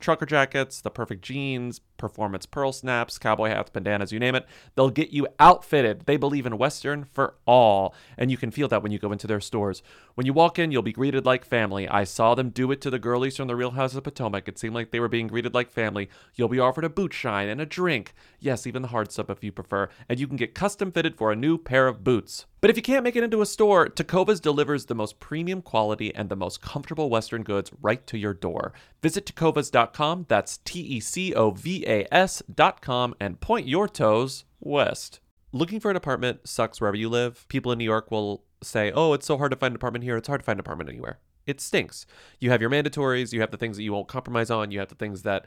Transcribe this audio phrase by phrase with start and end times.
[0.00, 4.46] trucker jackets, the perfect jeans, performance pearl snaps, cowboy hats, bandanas, you name it.
[4.74, 6.06] They'll get you outfitted.
[6.06, 7.94] They believe in Western for all.
[8.18, 9.82] And you can feel that when you go into their stores.
[10.14, 11.88] When you walk in, you'll be greeted like family.
[11.88, 14.48] I saw them do it to the girlies from the Real House of Potomac.
[14.48, 16.08] It seemed like they were being greeted like family.
[16.34, 18.14] You'll be offered a boot shine and a drink.
[18.40, 19.88] Yes, even the hard stuff if you prefer.
[20.08, 22.46] And you can get custom fitted for a new pair of boots.
[22.60, 26.14] But if you can't make it into a store, Tecovas delivers the most premium quality
[26.14, 28.72] and the most comfortable Western goods right to your door.
[29.02, 35.20] Visit Tecovas.com, that's T E C O V A S.com, and point your toes west.
[35.52, 37.46] Looking for an apartment sucks wherever you live.
[37.48, 40.16] People in New York will say, oh, it's so hard to find an apartment here,
[40.16, 41.18] it's hard to find an apartment anywhere.
[41.46, 42.06] It stinks.
[42.40, 44.88] You have your mandatories, you have the things that you won't compromise on, you have
[44.88, 45.46] the things that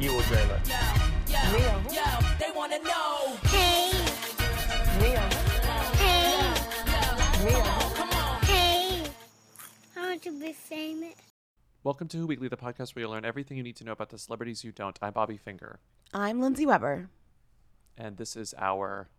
[0.00, 0.64] You will dream it.
[2.38, 3.36] They wanna know.
[3.44, 3.92] Hey,
[4.98, 5.20] Mia.
[6.00, 7.62] hey, Mia.
[8.46, 9.04] hey.
[9.96, 11.14] I want to be famous.
[11.84, 14.08] Welcome to Who Weekly, the podcast where you learn everything you need to know about
[14.08, 14.98] the celebrities you don't.
[15.02, 15.80] I'm Bobby Finger,
[16.14, 17.10] I'm Lindsay Weber.
[17.98, 19.10] and this is our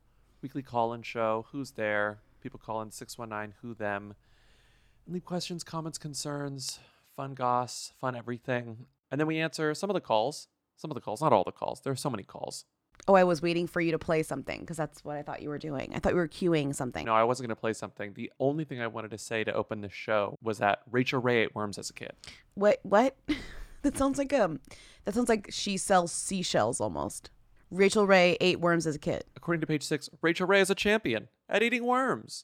[0.42, 1.46] weekly call-in show.
[1.52, 2.22] Who's there?
[2.42, 4.16] People call in 619 Who Them.
[5.06, 6.80] And leave questions, comments, concerns,
[7.16, 8.88] fun goss, fun everything.
[9.12, 10.48] And then we answer some of the calls.
[10.82, 11.82] Some of the calls, not all the calls.
[11.82, 12.66] There are so many calls.
[13.08, 15.50] Oh, I was waiting for you to play something because that's what I thought you
[15.50, 15.92] were doing.
[15.94, 17.06] I thought you were queuing something.
[17.06, 18.14] No, I wasn't going to play something.
[18.14, 21.44] The only thing I wanted to say to open the show was that Rachael Ray
[21.44, 22.14] ate worms as a kid.
[22.56, 22.80] What?
[22.82, 23.16] What?
[23.84, 24.60] that sounds like um.
[25.06, 27.30] That sounds like she sells seashells almost.
[27.70, 29.24] Rachael Ray ate worms as a kid.
[29.36, 32.44] According to page six, Rachael Ray is a champion at eating worms.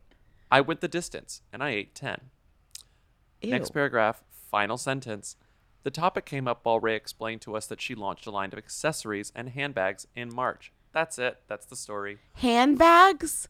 [0.51, 2.19] I went the distance and I ate 10.
[3.43, 5.35] Next paragraph, final sentence.
[5.83, 8.57] The topic came up while Ray explained to us that she launched a line of
[8.59, 10.71] accessories and handbags in March.
[10.93, 11.39] That's it.
[11.47, 12.19] That's the story.
[12.35, 13.47] handbags.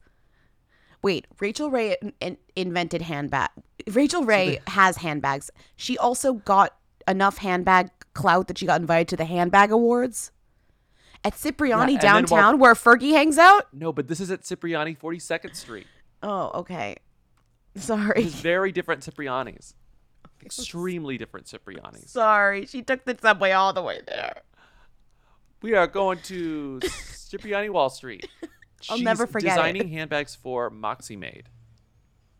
[1.03, 3.49] Wait, Rachael Ray in- in- invented handbag.
[3.87, 5.49] Rachael Ray has handbags.
[5.75, 6.77] She also got
[7.07, 10.31] enough handbag clout that she got invited to the handbag awards
[11.23, 13.73] at Cipriani and then while- downtown, where Fergie hangs out.
[13.73, 15.87] No, but this is at Cipriani 42nd Street.
[16.23, 16.95] Oh, okay.
[17.75, 18.23] Sorry.
[18.23, 19.75] It's very different Cipriani's.
[20.43, 22.09] Extremely different Cipriani's.
[22.11, 22.65] Sorry.
[22.65, 24.41] She took the subway all the way there.
[25.61, 26.79] We are going to
[27.29, 28.27] Cipriani Wall Street.
[28.89, 29.61] I'll She's never forget it.
[29.61, 31.43] designing handbags for Moxie Made.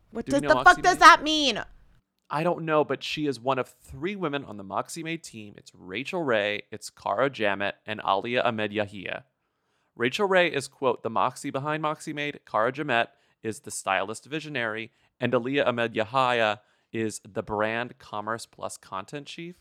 [0.09, 1.61] What Do does the Moxie fuck does that mean?
[2.31, 5.53] I don't know, but she is one of three women on the Moxie Made team.
[5.57, 9.23] It's Rachael Ray, it's Cara Jamet, and Alia Ahmed Yahia.
[9.95, 12.39] Rachael Ray is, quote, the Moxie behind Moxie Made.
[12.49, 13.07] Cara Jamet
[13.43, 14.91] is the stylist visionary.
[15.19, 16.59] And Alia Ahmed Yahaya
[16.91, 19.55] is the brand commerce plus content chief.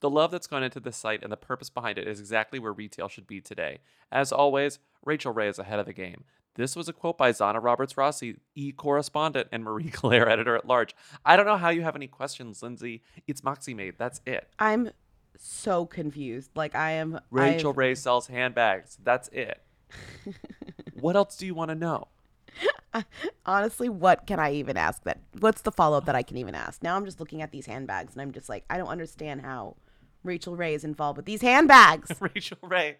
[0.00, 2.72] The love that's gone into this site and the purpose behind it is exactly where
[2.72, 3.78] retail should be today.
[4.12, 6.24] As always, Rachael Ray is ahead of the game.
[6.54, 10.66] This was a quote by Zanna Roberts Rassi, e correspondent and Marie Claire editor at
[10.66, 10.94] large.
[11.24, 13.02] I don't know how you have any questions, Lindsay.
[13.26, 13.94] It's Moxie Made.
[13.98, 14.48] That's it.
[14.58, 14.90] I'm
[15.36, 16.50] so confused.
[16.54, 18.98] Like I am Rachael I've- Ray sells handbags.
[19.02, 19.60] That's it.
[21.00, 22.08] what else do you want to know?
[23.46, 26.54] Honestly, what can I even ask that what's the follow up that I can even
[26.54, 26.82] ask?
[26.82, 29.76] Now I'm just looking at these handbags and I'm just like, I don't understand how
[30.22, 32.10] Rachael Ray is involved with these handbags.
[32.20, 32.98] Rachael Ray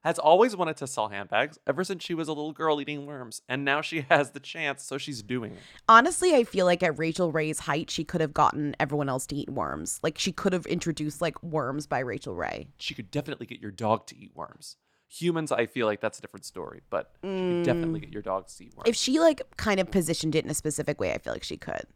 [0.00, 3.42] has always wanted to sell handbags ever since she was a little girl eating worms,
[3.48, 5.58] and now she has the chance, so she's doing it.
[5.88, 9.36] Honestly, I feel like at Rachael Ray's height, she could have gotten everyone else to
[9.36, 9.98] eat worms.
[10.02, 12.68] Like she could have introduced like worms by Rachael Ray.
[12.78, 14.76] She could definitely get your dog to eat worms.
[15.10, 18.14] Humans, I feel like that's a different story, but could definitely get mm.
[18.14, 18.74] your dogs to eat.
[18.86, 21.56] If she like kind of positioned it in a specific way, I feel like she
[21.56, 21.86] could.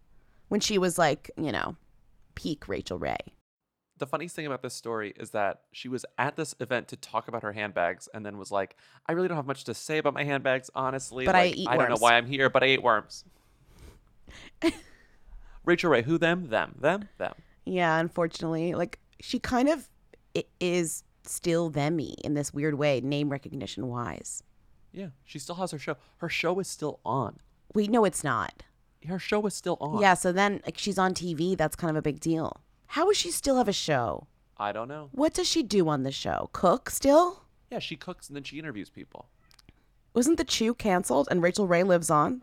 [0.49, 1.77] When she was like, you know,
[2.35, 3.19] peak Rachael Ray.
[3.99, 7.29] the funniest thing about this story is that she was at this event to talk
[7.29, 8.77] about her handbags and then was like,
[9.07, 11.25] I really don't have much to say about my handbags, honestly.
[11.27, 13.25] But I Like, eat I don't know why I'm here, but I ate worms.
[15.65, 16.49] Rachael Ray, who them?
[16.49, 16.75] Them.
[16.81, 17.09] Them?
[17.19, 17.35] Them.
[17.65, 19.89] Yeah, unfortunately, like she kind of
[20.37, 24.43] i- is still themy in this weird way, name recognition wise.
[24.93, 25.09] Yeah.
[25.25, 25.97] She still has her show.
[26.19, 27.39] Her show is still on.
[27.75, 28.63] Wait, no, it's not.
[29.07, 30.01] Her show is still on.
[30.01, 31.57] Yeah, so then like she's on TV.
[31.57, 32.61] That's kind of a big deal.
[32.87, 34.27] How does she still have a show?
[34.59, 35.09] I don't know.
[35.13, 36.51] What does she do on the show?
[36.53, 37.43] Cook still?
[37.71, 39.29] Yeah, she cooks and then she interviews people.
[40.15, 42.43] Wasn't the Chew canceled and Rachael Ray lives on?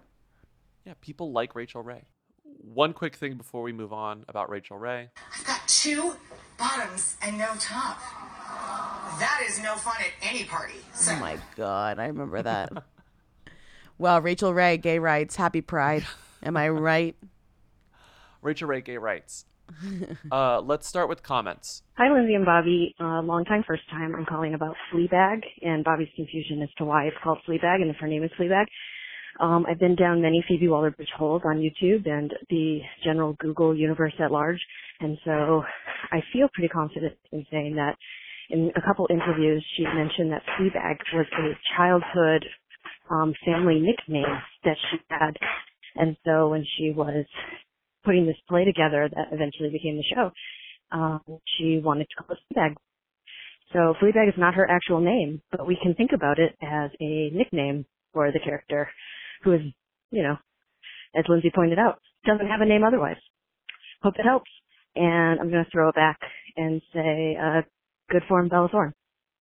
[0.86, 2.06] Yeah, people like Rachael Ray.
[2.44, 5.10] One quick thing before we move on about Rachael Ray.
[5.38, 6.16] I've got two
[6.58, 8.02] bottoms and no top.
[9.20, 10.76] That is no fun at any party.
[10.94, 12.72] So Oh my god, I remember that.
[13.98, 16.06] well, Rachael Ray, gay rights, happy pride.
[16.44, 17.16] Am I right?
[18.42, 19.46] Rachael Ray Gay Rights.
[20.32, 21.84] Uh, let's start with comments.
[21.98, 22.96] Hi, Lindsay and Bobby.
[23.00, 24.16] Uh, long time, first time.
[24.16, 27.98] I'm calling about Fleabag and Bobby's confusion as to why it's called Fleabag and if
[27.98, 28.66] her name is Fleabag.
[29.40, 34.14] Um, I've been down many Phoebe Waller-Bridge holes on YouTube and the general Google universe
[34.20, 34.60] at large,
[35.02, 35.64] and so
[36.12, 37.96] I feel pretty confident in saying that
[38.50, 42.46] in a couple interviews she mentioned that Fleabag was a childhood
[43.12, 45.36] um, family nickname that she had,
[45.96, 47.26] and so when she was
[48.04, 50.32] putting this play together that eventually became the show,
[50.92, 51.22] um,
[51.58, 52.76] she wanted to call it Fleabag.
[53.74, 57.30] So Fleabag is not her actual name, but we can think about it as a
[57.32, 58.90] nickname for the character
[59.44, 59.62] who is,
[60.12, 60.38] you know,
[61.16, 63.18] as Lindsay pointed out, doesn't have a name otherwise.
[64.02, 64.50] Hope it helps.
[64.96, 66.20] And I'm going to throw it back
[66.58, 67.62] and say, uh,
[68.10, 68.94] good for him, Bella Thorne.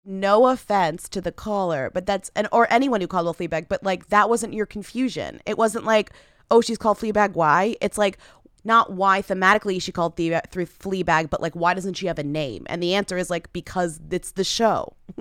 [0.03, 3.83] No offense to the caller, but that's and or anyone who called her Fleabag, but
[3.83, 5.39] like that wasn't your confusion.
[5.45, 6.11] It wasn't like,
[6.49, 7.33] oh, she's called Fleabag.
[7.33, 7.75] Why?
[7.81, 8.17] It's like
[8.63, 12.23] not why thematically she called the through Fleabag, but like why doesn't she have a
[12.23, 12.65] name?
[12.67, 14.95] And the answer is like because it's the show.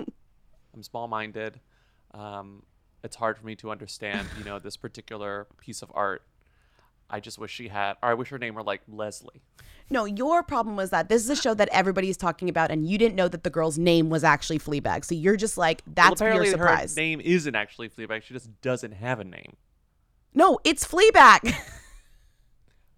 [0.73, 1.59] I'm small minded.
[2.13, 2.63] Um,
[3.03, 6.23] it's hard for me to understand, you know, this particular piece of art.
[7.11, 9.41] I just wish she had, or I wish her name were like Leslie.
[9.89, 12.97] No, your problem was that this is a show that everybody's talking about, and you
[12.97, 15.03] didn't know that the girl's name was actually Fleabag.
[15.03, 16.95] So you're just like, Well, that's your apparently surprise.
[16.95, 18.23] her name isn't actually Fleabag.
[18.23, 19.57] She just doesn't have a name.
[20.33, 21.53] no, it's Fleabag.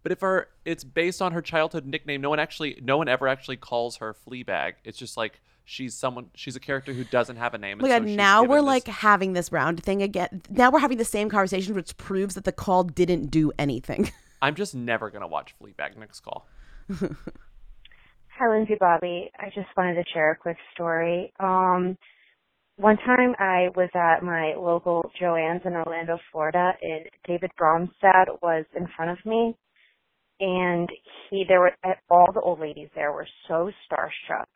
[0.04, 2.20] But if her, it's based on her childhood nickname.
[2.20, 4.74] No one actually, no one ever actually calls her Fleabag.
[4.84, 7.80] It's just like she's someone, she's a character who doesn't have a name.
[7.82, 10.42] Oh and my so god, she's now we're this- like having this round thing again.
[10.50, 14.12] Now we're having the same conversation, which proves that the call didn't do anything.
[14.42, 16.48] I'm just never gonna watch Fleabag next call.
[18.38, 19.32] Hi, Lindsay Bobby.
[19.40, 21.32] I just wanted to share a quick story.
[21.40, 21.98] Um,
[22.78, 28.66] one time I was at my local Joann's in Orlando, Florida, and David Bromstad was
[28.76, 29.56] in front of me,
[30.40, 30.90] and
[31.30, 31.72] he there were
[32.10, 34.48] all the old ladies there were so starstruck.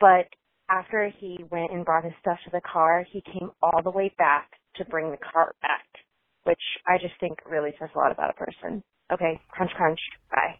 [0.00, 0.26] But
[0.68, 4.12] after he went and brought his stuff to the car, he came all the way
[4.18, 5.86] back to bring the car back,
[6.44, 8.82] which I just think really says a lot about a person.
[9.12, 10.00] Okay, crunch, crunch,
[10.30, 10.58] bye.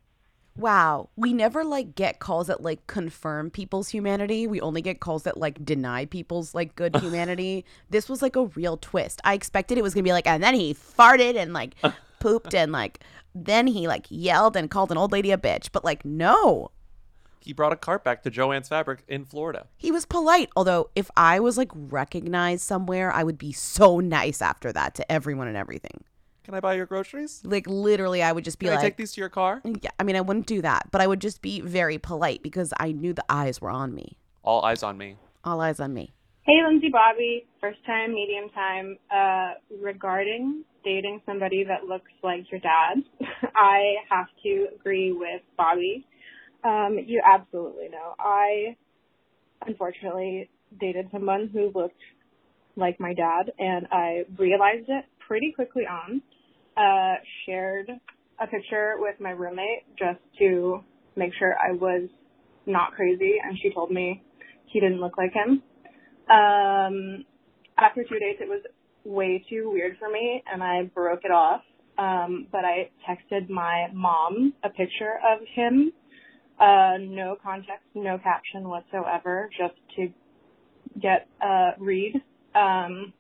[0.57, 4.47] wow, we never like get calls that like confirm people's humanity.
[4.47, 7.65] We only get calls that like deny people's like good humanity.
[7.91, 9.21] this was like a real twist.
[9.25, 11.75] I expected it was gonna be like, and then he farted and like
[12.21, 13.01] pooped and like
[13.35, 15.69] then he like yelled and called an old lady a bitch.
[15.73, 16.71] But like, no,
[17.47, 19.69] He brought a cart back to Joann's Fabric in Florida.
[19.77, 24.43] He was polite, although if I was like recognized somewhere, I would be so nice
[24.43, 26.03] after that to everyone and everything.
[26.43, 27.43] Can I buy your groceries?
[27.45, 29.63] Like literally, I would just be Can like, I take these to your car?
[29.65, 29.91] yeah.
[30.01, 32.91] I mean, I wouldn't do that, but I would just be very polite because I
[32.91, 34.19] knew the eyes were on me.
[34.43, 35.15] All eyes on me.
[35.45, 36.13] All eyes on me.
[36.43, 37.47] Hey, Lindsay Bobby.
[37.61, 38.99] First time, medium time.
[39.09, 43.05] Uh, regarding dating somebody that looks like your dad,
[43.55, 46.05] I have to agree with Bobby.
[46.65, 48.15] Um, you absolutely know.
[48.19, 48.77] I
[49.67, 52.01] unfortunately dated someone who looked
[52.77, 56.23] like my dad, and I realized it pretty quickly on.
[56.77, 57.15] Uh,
[57.47, 57.91] shared
[58.39, 60.81] a picture with my roommate just to
[61.17, 62.09] make sure I was
[62.67, 64.23] not crazy, and she told me
[64.67, 65.63] he didn't look like him.
[66.29, 67.25] Um,
[67.79, 68.63] after two dates, it was
[69.05, 71.63] way too weird for me, and I broke it off.
[71.99, 75.93] Um, but I texted my mom a picture of him,
[76.61, 80.09] uh, no context, no caption whatsoever, just to
[81.01, 82.15] get a read.
[82.55, 83.13] Um,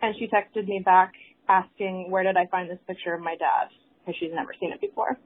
[0.00, 1.12] and she texted me back
[1.48, 3.68] asking where did I find this picture of my dad
[4.00, 5.18] because she's never seen it before.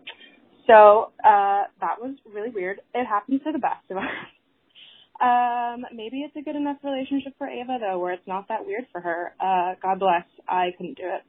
[0.67, 2.81] So uh, that was really weird.
[2.95, 4.05] It happens to the best of us.
[5.19, 8.85] Um, maybe it's a good enough relationship for Ava though, where it's not that weird
[8.93, 9.33] for her.
[9.41, 10.25] Uh, God bless.
[10.47, 11.23] I couldn't do it.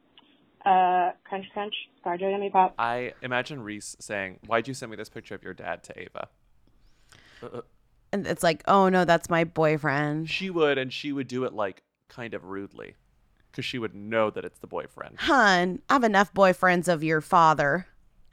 [0.68, 1.74] Uh, crunch, crunch.
[2.02, 2.74] Scar Jimmy Pop.
[2.78, 6.28] I imagine Reese saying, Why'd you send me this picture of your dad to Ava?
[7.42, 7.62] Uh,
[8.12, 10.30] And it's like, oh no, that's my boyfriend.
[10.30, 12.96] She would, and she would do it like kind of rudely
[13.52, 15.20] because she would know that it's the boyfriend.
[15.20, 17.88] Hun, I have enough boyfriends of your father.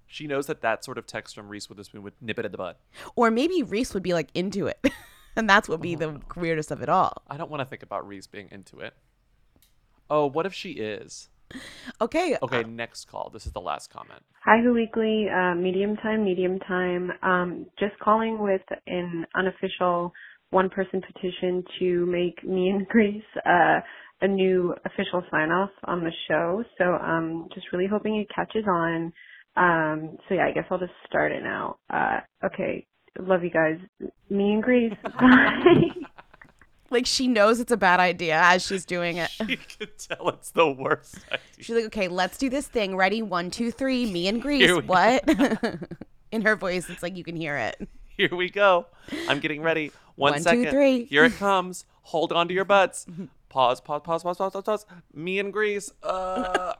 [0.06, 2.58] She knows that that sort of text from Reese Witherspoon would nip it in the
[2.58, 2.76] bud.
[3.16, 4.78] Or maybe Reese would be like into it.
[5.36, 7.22] and that's what would be the weirdest of it all.
[7.28, 8.94] I don't want to think about Reese being into it.
[10.08, 11.28] Oh, what if she is?
[12.00, 12.36] Okay.
[12.42, 13.30] Okay, next call.
[13.32, 14.22] This is the last comment.
[14.44, 17.10] Hi, Who Weekly, uh, medium time, medium time.
[17.22, 20.12] Um, just calling with an unofficial
[20.50, 23.80] one person petition to make me and Grace uh,
[24.20, 26.62] a new official sign off on the show.
[26.78, 29.12] So um, just really hoping it catches on.
[29.56, 31.78] Um, so yeah, I guess I'll just start it now.
[31.88, 32.86] Uh, okay,
[33.18, 33.78] love you guys.
[34.28, 34.92] Me and Grace.
[35.02, 35.88] Bye.
[36.94, 39.28] Like she knows it's a bad idea as she's doing it.
[39.40, 41.40] You can tell it's the worst idea.
[41.58, 42.96] She's like, okay, let's do this thing.
[42.96, 43.20] Ready?
[43.20, 44.10] One, two, three.
[44.10, 44.70] Me and Grease.
[44.86, 45.28] What?
[46.30, 47.88] In her voice, it's like you can hear it.
[48.16, 48.86] Here we go.
[49.28, 49.90] I'm getting ready.
[50.14, 50.70] One One, two, second.
[50.70, 51.04] three.
[51.06, 51.84] Here it comes.
[52.02, 53.06] Hold on to your butts.
[53.48, 54.86] Pause, pause, pause, pause, pause, pause, pause.
[55.12, 55.90] Me and Grease.
[56.00, 56.74] Uh,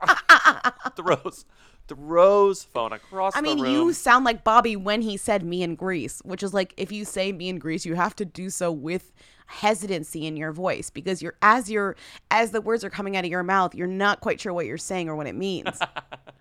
[0.97, 1.45] throws,
[1.89, 6.21] throws phone across I mean, you sound like Bobby when he said me and Grease,
[6.25, 9.13] which is like if you say me and Grease, you have to do so with
[9.47, 11.97] hesitancy in your voice because you're as you're
[12.31, 14.79] as the words are coming out of your mouth, you're not quite sure what you're
[14.79, 15.79] saying or what it means.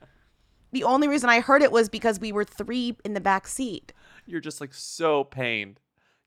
[0.71, 3.93] the only reason I heard it was because we were three in the back seat.
[4.25, 5.79] You're just like so pained.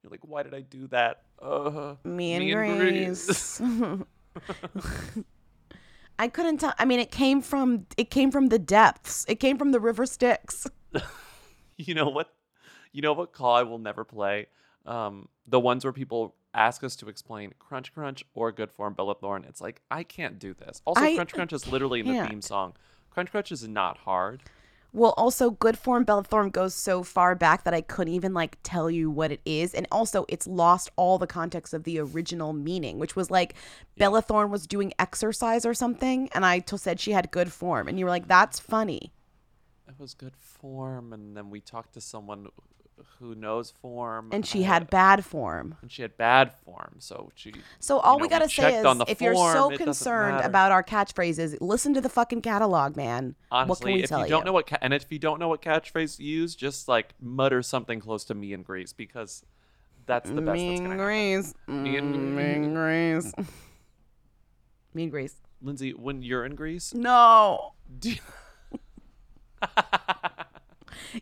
[0.03, 1.23] You're like, why did I do that?
[1.43, 3.61] Uh, Me and Grease.
[6.19, 6.73] I couldn't tell.
[6.79, 9.25] I mean, it came from it came from the depths.
[9.29, 10.67] It came from the river Styx.
[11.77, 12.33] you know what?
[12.93, 14.47] You know what call I will never play?
[14.87, 19.15] Um, the ones where people ask us to explain Crunch Crunch or Good Form Bella
[19.15, 19.45] Thorne.
[19.45, 20.83] It's like I can't do this.
[20.85, 22.75] Also, I Crunch Crunch is literally in the theme song.
[23.11, 24.43] Crunch Crunch is not hard.
[24.93, 28.57] Well, also, good form Bella Thorne goes so far back that I couldn't even like
[28.63, 32.55] tell you what it is, and also it's lost all the context of the original
[32.55, 33.55] meaning, which was like
[33.99, 37.89] Bella Thorne was doing exercise or something, and I t- said she had good form,
[37.89, 39.13] and you were like, "That's funny."
[39.87, 42.49] It was good form, and then we talked to someone
[43.19, 45.77] who knows form, And she had bad form.
[45.83, 46.97] and she had bad form.
[46.99, 47.53] So she.
[47.79, 51.57] So you all know, we gotta say is, if you're so concerned about our catchphrases,
[51.61, 53.35] listen to the fucking catalog, man.
[53.51, 55.39] Honestly, what can we if tell you don't know what ca- and if you don't
[55.41, 59.45] know what catchphrase to use, just like mutter something close to me and Grease because
[60.07, 61.55] that's the best Me that's and gonna Grease.
[61.69, 63.33] Me and Mm, Me and Grease.
[64.95, 65.35] Me and Grease.
[65.63, 67.73] Lindsay, when you're in Greece, No.
[68.03, 68.17] you-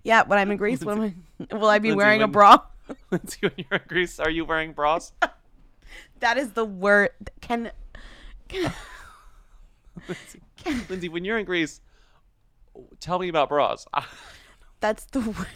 [0.03, 1.15] Yeah, when I'm in Greece, what am I,
[1.53, 2.59] will I be Lindsay, wearing a bra?
[3.11, 5.13] Lindsay, when you're in Greece, are you wearing bras?
[6.21, 7.11] That is the word.
[7.41, 7.71] Can,
[8.49, 8.73] can
[10.89, 11.81] Lindsay, when you're in Greece,
[12.99, 13.85] tell me about bras.
[14.81, 15.47] that's the word.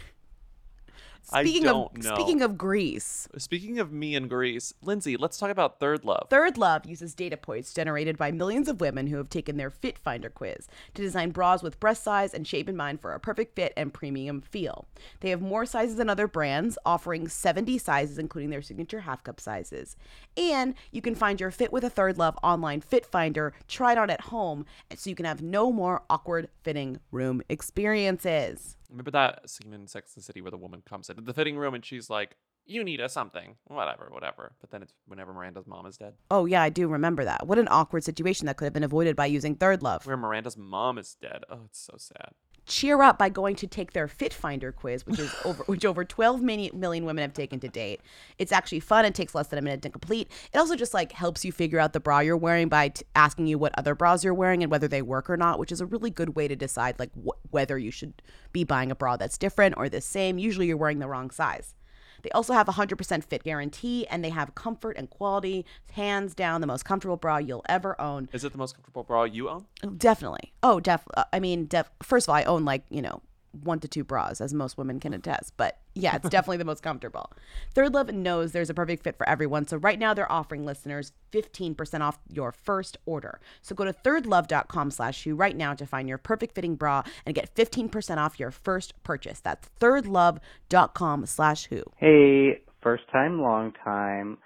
[1.31, 2.15] I Speaking don't of know.
[2.15, 6.27] speaking of Greece, Speaking of me and Greece, Lindsay, let's talk about Third Love.
[6.29, 9.97] Third Love uses data points generated by millions of women who have taken their Fit
[9.99, 13.55] Finder quiz to design bras with breast size and shape in mind for a perfect
[13.55, 14.87] fit and premium feel.
[15.19, 19.39] They have more sizes than other brands, offering 70 sizes, including their signature half cup
[19.39, 19.95] sizes.
[20.35, 23.97] And you can find your fit with a Third Love online Fit Finder, try it
[23.97, 28.77] on at home, so you can have no more awkward fitting room experiences.
[28.89, 31.57] Remember that scene in Sex and the City where the woman comes into the fitting
[31.57, 35.67] room and she's like, "You need a something, whatever, whatever." But then it's whenever Miranda's
[35.67, 37.45] mom is dead, Oh yeah, I do remember that.
[37.47, 40.05] What an awkward situation that could have been avoided by using Third Love.
[40.05, 41.43] where Miranda's mom is dead.
[41.49, 42.31] Oh, it's so sad.
[42.69, 46.05] Cheer up by going to take their Fit Finder quiz, which is over which over
[46.05, 47.99] 12 mini- million women have taken to date.
[48.37, 50.31] It's actually fun and takes less than a minute to complete.
[50.53, 53.47] It also just like helps you figure out the bra you're wearing by t- asking
[53.47, 55.85] you what other bras you're wearing and whether they work or not, which is a
[55.85, 58.21] really good way to decide like wh- whether you should
[58.53, 60.37] be buying a bra that's different or the same.
[60.37, 61.75] Usually you're wearing the wrong size.
[62.21, 66.61] They also have a 100% fit guarantee and they have comfort and quality, hands down
[66.61, 68.29] the most comfortable bra you'll ever own.
[68.33, 69.65] Is it the most comfortable bra you own?
[69.97, 70.53] Definitely.
[70.63, 71.03] Oh, def.
[71.15, 71.89] uh, I mean, def.
[72.03, 74.99] First of all, I own like you know one to two bras, as most women
[74.99, 75.53] can attest.
[75.57, 77.31] But yeah, it's definitely the most comfortable.
[77.73, 79.67] Third Love knows there's a perfect fit for everyone.
[79.67, 83.39] So right now they're offering listeners 15% off your first order.
[83.61, 87.35] So go to thirdlove.com slash who right now to find your perfect fitting bra and
[87.35, 89.39] get 15% off your first purchase.
[89.39, 91.83] That's thirdlove.com slash who.
[91.97, 94.37] Hey, first time, long time.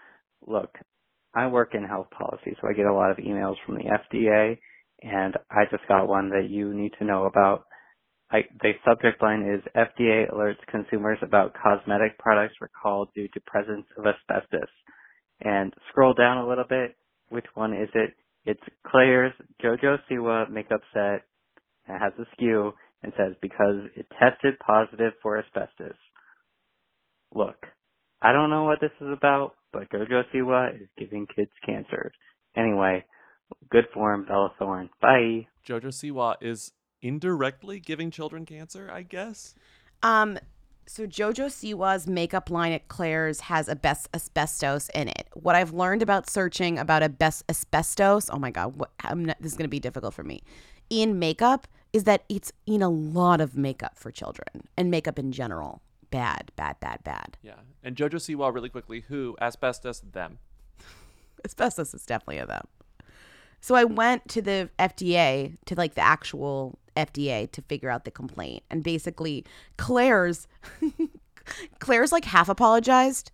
[0.46, 0.78] Look,
[1.36, 4.58] I work in health policy, so I get a lot of emails from the FDA,
[5.02, 7.66] and I just got one that you need to know about.
[8.32, 13.86] I, the subject line is FDA alerts consumers about cosmetic products recalled due to presence
[13.98, 14.70] of asbestos.
[15.42, 16.96] And scroll down a little bit.
[17.30, 18.14] Which one is it?
[18.46, 21.24] It's Claire's JoJo Siwa makeup set.
[21.88, 25.98] It has a SKU and says because it tested positive for asbestos.
[27.34, 27.66] Look,
[28.22, 32.12] I don't know what this is about, but Jojo Siwa is giving kids cancer.
[32.56, 33.04] Anyway,
[33.70, 34.90] good form, Bella Thorne.
[35.02, 35.48] Bye.
[35.68, 36.72] Jojo Siwa is
[37.04, 39.54] indirectly giving children cancer, I guess.
[40.02, 40.40] Um,
[40.86, 45.28] so Jojo Siwa's makeup line at Claire's has a best asbestos in it.
[45.34, 49.38] What I've learned about searching about a best asbestos, oh my god, what, I'm not,
[49.40, 50.42] this is going to be difficult for me.
[50.90, 55.32] In makeup is that it's in a lot of makeup for children and makeup in
[55.32, 55.82] general.
[56.10, 57.38] Bad, bad, bad, bad.
[57.42, 57.62] Yeah.
[57.84, 59.36] And Jojo Siwa, really quickly, who?
[59.42, 60.40] Asbestos, them.
[61.46, 62.68] Asbestos is definitely a them.
[63.62, 68.12] So I went to the FDA, to like the actual FDA to figure out the
[68.12, 68.64] complaint.
[68.70, 69.46] And basically
[69.78, 70.48] Claire's
[71.80, 73.32] Claire's like half apologized.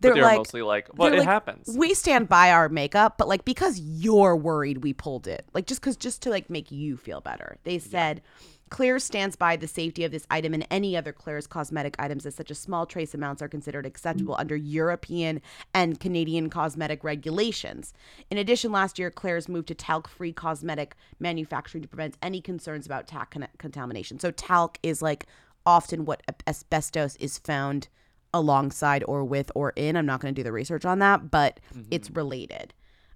[0.00, 1.76] But they're like, mostly like, well, it like, happens.
[1.76, 5.44] We stand by our makeup, but like because you're worried, we pulled it.
[5.54, 7.58] Like just because just to like make you feel better.
[7.64, 8.22] They said
[8.70, 12.34] Claire's stands by the safety of this item and any other Claire's cosmetic items as
[12.34, 15.40] such a small trace amounts are considered acceptable under European
[15.74, 17.92] and Canadian cosmetic regulations.
[18.30, 23.06] In addition, last year Claire's moved to talc-free cosmetic manufacturing to prevent any concerns about
[23.06, 24.18] talc con- contamination.
[24.18, 25.26] So talc is like
[25.64, 27.88] often what asbestos is found
[28.34, 29.96] alongside or with or in.
[29.96, 32.74] I'm not going to do the research on that, but it's related.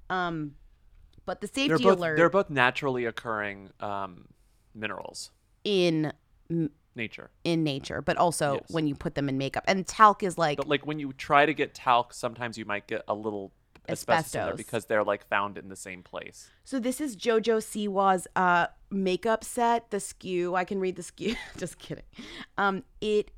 [0.09, 0.55] Um,
[1.25, 4.27] but the safety They're both, alert they're both naturally occurring um,
[4.75, 5.31] minerals.
[5.65, 6.13] In
[6.95, 7.31] Nature.
[7.45, 9.65] in nature, but also when you put them in makeup.
[9.67, 12.87] And talc is like But like when you try to get talc, sometimes you might
[12.87, 13.53] get a little
[13.89, 14.57] asbestos, Asbestos.
[14.57, 16.51] because they're like found in the same place.
[16.65, 21.37] So this is Jojo Siwa's uh makeup set, the SKU I can read the SKU
[21.57, 22.05] Just kidding.
[22.59, 23.31] Um it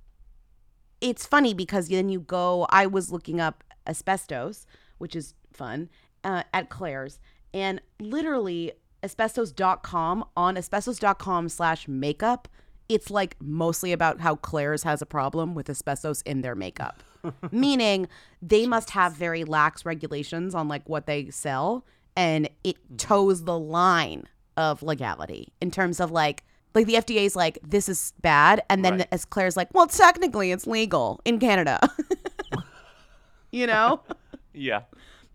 [1.00, 4.66] it's funny because then you go I was looking up asbestos,
[4.98, 5.90] which is fun,
[6.24, 7.20] uh, at Claire's,
[7.52, 8.72] and literally
[9.04, 12.48] asbestos.com on asbestos.com slash makeup,
[12.88, 17.02] it's like mostly about how Claire's has a problem with asbestos in their makeup.
[17.52, 18.08] Meaning
[18.42, 21.86] they must have very lax regulations on like what they sell
[22.16, 22.96] and it mm-hmm.
[22.96, 24.24] toes the line
[24.56, 29.04] of legality in terms of like like the FDA's like this is bad and then
[29.12, 31.78] as Claire's like well technically it's legal in Canada.
[33.54, 34.00] you know?
[34.56, 34.82] Yeah.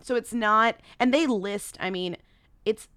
[0.01, 2.15] So it's not, and they list, I mean,
[2.63, 2.87] it's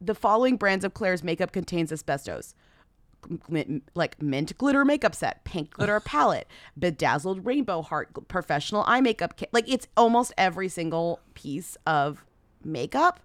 [0.00, 2.54] the following brands of Claire's makeup contains asbestos.
[3.50, 6.46] M- Like mint glitter makeup set, pink glitter palette,
[6.78, 9.48] bedazzled rainbow heart, professional eye makeup kit.
[9.52, 12.24] Like it's almost every single piece of
[12.62, 13.20] makeup.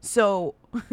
[0.00, 0.54] So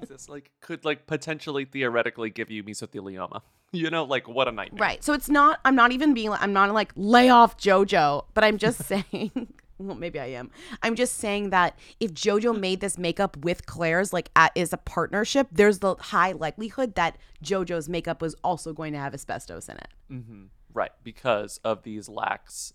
[0.00, 3.42] Jesus, like could like potentially theoretically give you mesothelioma.
[3.70, 4.80] You know, like what a nightmare.
[4.80, 5.04] Right.
[5.04, 8.56] So it's not, I'm not even being, I'm not like, lay off JoJo, but I'm
[8.56, 10.50] just saying, well, maybe I am.
[10.82, 14.76] I'm just saying that if JoJo made this makeup with Claire's, like, at, is a
[14.76, 19.76] partnership, there's the high likelihood that JoJo's makeup was also going to have asbestos in
[19.76, 19.88] it.
[20.08, 22.74] hmm Right, because of these lax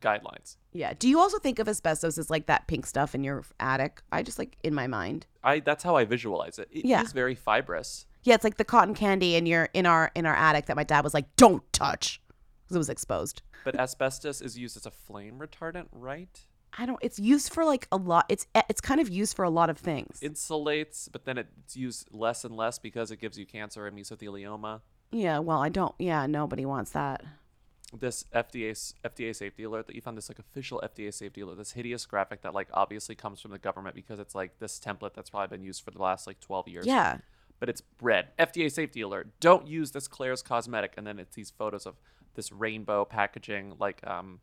[0.00, 0.56] guidelines.
[0.72, 0.92] Yeah.
[0.98, 4.02] Do you also think of asbestos as like that pink stuff in your attic?
[4.12, 5.26] I just like in my mind.
[5.42, 6.68] I that's how I visualize it.
[6.72, 7.00] Yeah.
[7.00, 8.06] It is very fibrous.
[8.22, 10.84] Yeah, it's like the cotton candy in your in our in our attic that my
[10.84, 12.20] dad was like, "Don't touch,"
[12.64, 13.42] because it was exposed.
[13.64, 16.40] But asbestos is used as a flame retardant, right?
[16.76, 16.98] I don't.
[17.02, 18.26] It's used for like a lot.
[18.28, 20.18] It's eh, it's kind of used for a lot of things.
[20.22, 24.80] Insulates, but then it's used less and less because it gives you cancer and mesothelioma.
[25.12, 25.94] Yeah, well, I don't.
[26.00, 27.22] Yeah, nobody wants that.
[27.96, 28.72] this FDA
[29.04, 32.42] FDA safety alert that you found this like official FDA safety alert this hideous graphic
[32.42, 35.64] that like obviously comes from the government because it's like this template that's probably been
[35.64, 37.18] used for the last like 12 years Yeah.
[37.60, 41.50] but it's red FDA safety alert don't use this Claire's cosmetic and then it's these
[41.52, 41.94] photos of
[42.34, 44.40] this rainbow packaging like um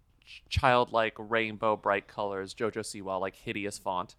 [0.49, 4.15] childlike rainbow bright colors Jojo Siwa like hideous font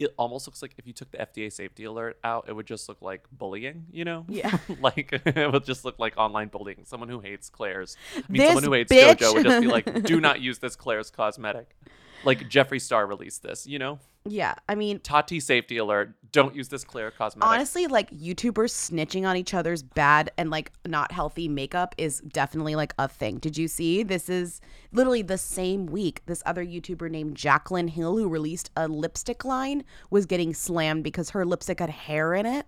[0.00, 2.88] it almost looks like if you took the FDA safety alert out, it would just
[2.88, 4.24] look like bullying, you know?
[4.28, 4.56] Yeah.
[4.80, 6.84] like it would just look like online bullying.
[6.86, 7.96] Someone who hates Claire's.
[8.16, 9.18] I mean, This someone who hates bitch.
[9.18, 11.76] JoJo would just be like, do not use this Claire's cosmetic.
[12.24, 13.98] Like Jeffree Star released this, you know?
[14.26, 17.48] Yeah, I mean, Tati safety alert, don't use this clear cosmetic.
[17.48, 22.74] honestly, like YouTubers snitching on each other's bad and like not healthy makeup is definitely
[22.76, 23.38] like a thing.
[23.38, 24.02] Did you see?
[24.02, 24.60] This is
[24.92, 26.20] literally the same week.
[26.26, 31.30] This other YouTuber named Jacqueline Hill, who released a lipstick line, was getting slammed because
[31.30, 32.66] her lipstick had hair in it.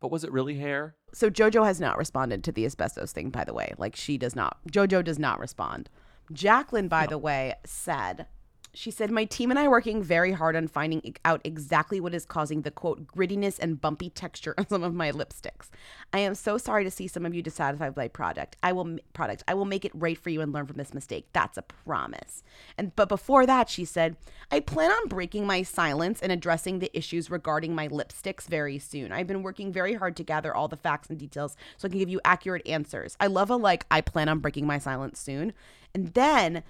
[0.00, 0.96] but was it really hair?
[1.12, 3.74] So JoJo has not responded to the asbestos thing, by the way.
[3.78, 4.58] Like she does not.
[4.70, 5.90] JoJo does not respond.
[6.32, 8.26] Jacqueline, by the way, said,
[8.74, 12.14] she said, My team and I are working very hard on finding out exactly what
[12.14, 15.70] is causing the quote grittiness and bumpy texture on some of my lipsticks.
[16.12, 18.56] I am so sorry to see some of you dissatisfied with my product.
[18.62, 19.44] I will product.
[19.48, 21.28] I will make it right for you and learn from this mistake.
[21.32, 22.42] That's a promise.
[22.76, 24.16] And but before that, she said,
[24.50, 29.12] I plan on breaking my silence and addressing the issues regarding my lipsticks very soon.
[29.12, 31.98] I've been working very hard to gather all the facts and details so I can
[31.98, 33.16] give you accurate answers.
[33.20, 35.52] I love a like I plan on breaking my silence soon.
[35.94, 36.64] And then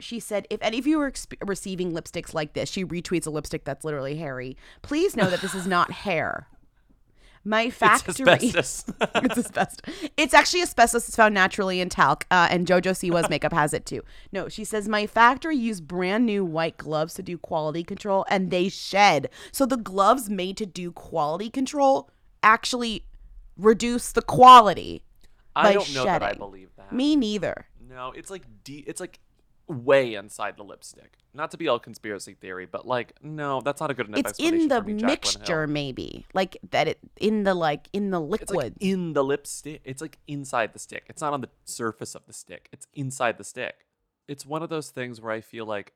[0.00, 3.30] she said, if any of you are exp- receiving lipsticks like this, she retweets a
[3.30, 4.56] lipstick that's literally hairy.
[4.82, 6.48] Please know that this is not hair.
[7.46, 8.24] My factory.
[8.32, 8.84] asbestos.
[9.16, 9.94] it's asbestos.
[10.16, 11.06] It's actually asbestos.
[11.08, 14.02] It's found naturally in talc, uh, and JoJo Siwa's makeup has it too.
[14.32, 18.50] No, she says my factory used brand new white gloves to do quality control, and
[18.50, 19.28] they shed.
[19.52, 22.08] So the gloves made to do quality control
[22.42, 23.04] actually
[23.58, 25.04] reduce the quality.
[25.54, 26.38] I by don't know that I shedding.
[26.38, 26.92] believe that.
[26.92, 27.66] Me neither.
[27.88, 29.20] No, it's like de- it's like
[29.66, 31.18] way inside the lipstick.
[31.32, 34.38] Not to be all conspiracy theory, but like no, that's not a good enough It's
[34.38, 36.86] in the mixture, maybe like that.
[36.88, 38.74] It in the like in the It's like liquid.
[38.80, 39.80] in the lipstick.
[39.84, 41.04] It's like inside the stick.
[41.08, 42.68] It's not on the surface of the stick.
[42.72, 43.86] It's inside the stick.
[44.28, 45.92] It's one of those things where I feel like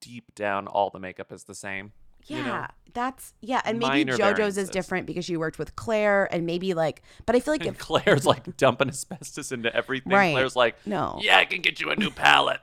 [0.00, 1.92] deep down all the makeup is the same.
[2.26, 2.66] Yeah, you know?
[2.94, 7.02] that's yeah, and maybe JoJo's is different because she worked with Claire, and maybe like,
[7.26, 10.12] but I feel like if Claire's like dumping asbestos into everything.
[10.12, 10.32] Right.
[10.32, 11.18] Claire's like, No.
[11.22, 12.60] yeah, I can get you a new palette.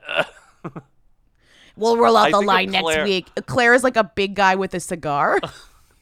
[1.76, 3.28] we'll roll out I the line next week.
[3.46, 5.40] Claire is like a big guy with a cigar.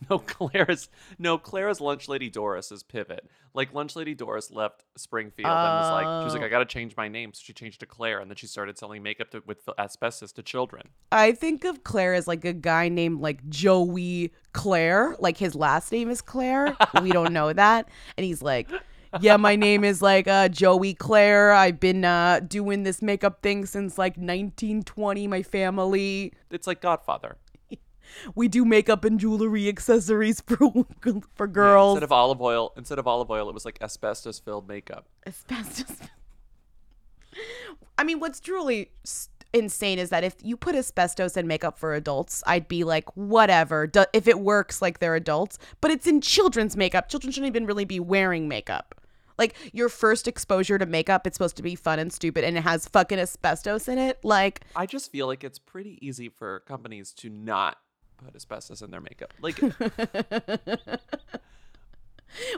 [0.11, 3.29] No, Claire's no Claire's lunch lady Doris's pivot.
[3.53, 6.47] Like lunch lady Doris left Springfield and was like, she was like, Oh.
[6.47, 9.03] I gotta change my name, so she changed to Claire, and then she started selling
[9.03, 10.89] makeup to, with asbestos to children.
[11.11, 15.17] I think of Claire as like a guy named like Joey Claire.
[15.19, 16.77] Like his last name is Claire.
[17.03, 17.89] we don't know that.
[18.17, 18.69] And he's like,
[19.21, 21.53] Yeah, my name is like uh, Joey Claire.
[21.53, 25.27] I've been uh, doing this makeup thing since like 1920.
[25.27, 26.33] My family.
[26.51, 27.37] It's like Godfather.
[28.35, 30.59] We do makeup and jewelry accessories for
[31.35, 31.93] for Yeah, girls.
[31.97, 35.07] instead of olive oil, instead of olive oil, it was like asbestos filled makeup.
[35.27, 35.97] asbestos.
[37.99, 38.91] I mean, what's truly
[39.53, 43.87] insane is that if you put asbestos in makeup for adults, I'd be like, whatever.
[43.87, 47.09] Do- if it works like they're adults, but it's in children's makeup.
[47.09, 48.95] Children shouldn't even really be wearing makeup.
[49.37, 52.63] Like your first exposure to makeup, it's supposed to be fun and stupid, and it
[52.63, 54.19] has fucking asbestos in it.
[54.25, 57.79] Like, I just feel like it's pretty easy for companies to not
[58.25, 59.33] put asbestos in their makeup.
[59.43, 59.61] Like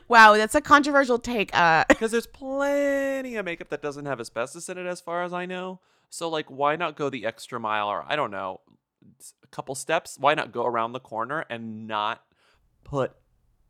[0.08, 1.56] wow, that's a controversial take.
[1.56, 5.32] Uh, because there's plenty of makeup that doesn't have asbestos in it as far as
[5.32, 5.80] I know.
[6.08, 8.60] So like why not go the extra mile or I don't know,
[9.42, 10.16] a couple steps?
[10.18, 12.22] Why not go around the corner and not
[12.84, 13.12] put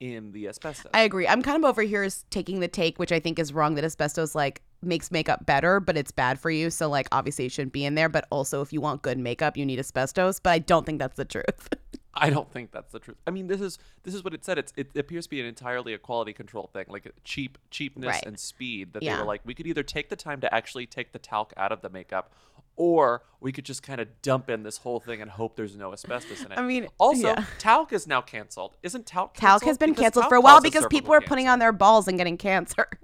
[0.01, 0.91] in the asbestos?
[0.95, 1.29] I agree.
[1.29, 3.85] I'm kind of over here is taking the take, which I think is wrong, that
[3.85, 6.71] asbestos like makes makeup better, but it's bad for you.
[6.71, 8.09] So like obviously it shouldn't be in there.
[8.09, 10.41] But also if you want good makeup, you need asbestos.
[10.41, 11.69] But I don't think that's the truth.
[12.15, 13.19] I don't think that's the truth.
[13.27, 14.59] I mean, this is this is what it said.
[14.59, 18.27] It's it appears to be an entirely a quality control thing, like cheap cheapness Right.
[18.27, 18.95] and speed.
[18.95, 21.53] That they were like, we could either take the time to actually take the talc
[21.57, 22.33] out of the makeup,
[22.75, 25.93] or we could just kind of dump in this whole thing and hope there's no
[25.93, 26.59] asbestos in it.
[26.59, 27.45] I mean, also, yeah.
[27.59, 28.77] talc is now canceled.
[28.83, 29.35] Isn't talc?
[29.35, 31.53] Talc has been Because canceled for a while because people are putting cancer.
[31.53, 32.89] on their balls and getting cancer.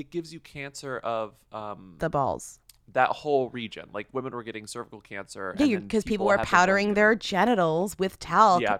[0.00, 2.58] It gives you cancer of um the balls.
[2.92, 3.88] that whole region.
[3.92, 5.54] Like women were getting cervical cancer.
[5.58, 8.62] Yeah, because people were powdering their genitals with talc.
[8.62, 8.78] Yeah,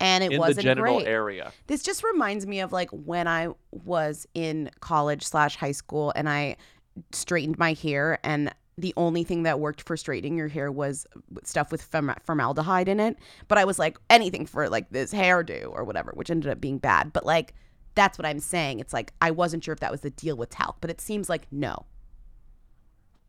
[0.00, 1.06] And it in wasn't the genital great.
[1.08, 1.52] area.
[1.66, 6.28] This just reminds me of like when I was in college slash high school and
[6.28, 6.56] I
[7.12, 11.06] straightened my hair and the only thing that worked for straightening your hair was
[11.44, 11.82] stuff with
[12.24, 13.16] formaldehyde in it.
[13.46, 16.78] But I was like anything for like this hairdo or whatever, which ended up being
[16.78, 17.12] bad.
[17.12, 17.54] But like
[17.94, 18.80] That's what I'm saying.
[18.80, 21.28] It's like I wasn't sure if that was the deal with talc, but it seems
[21.28, 21.86] like no.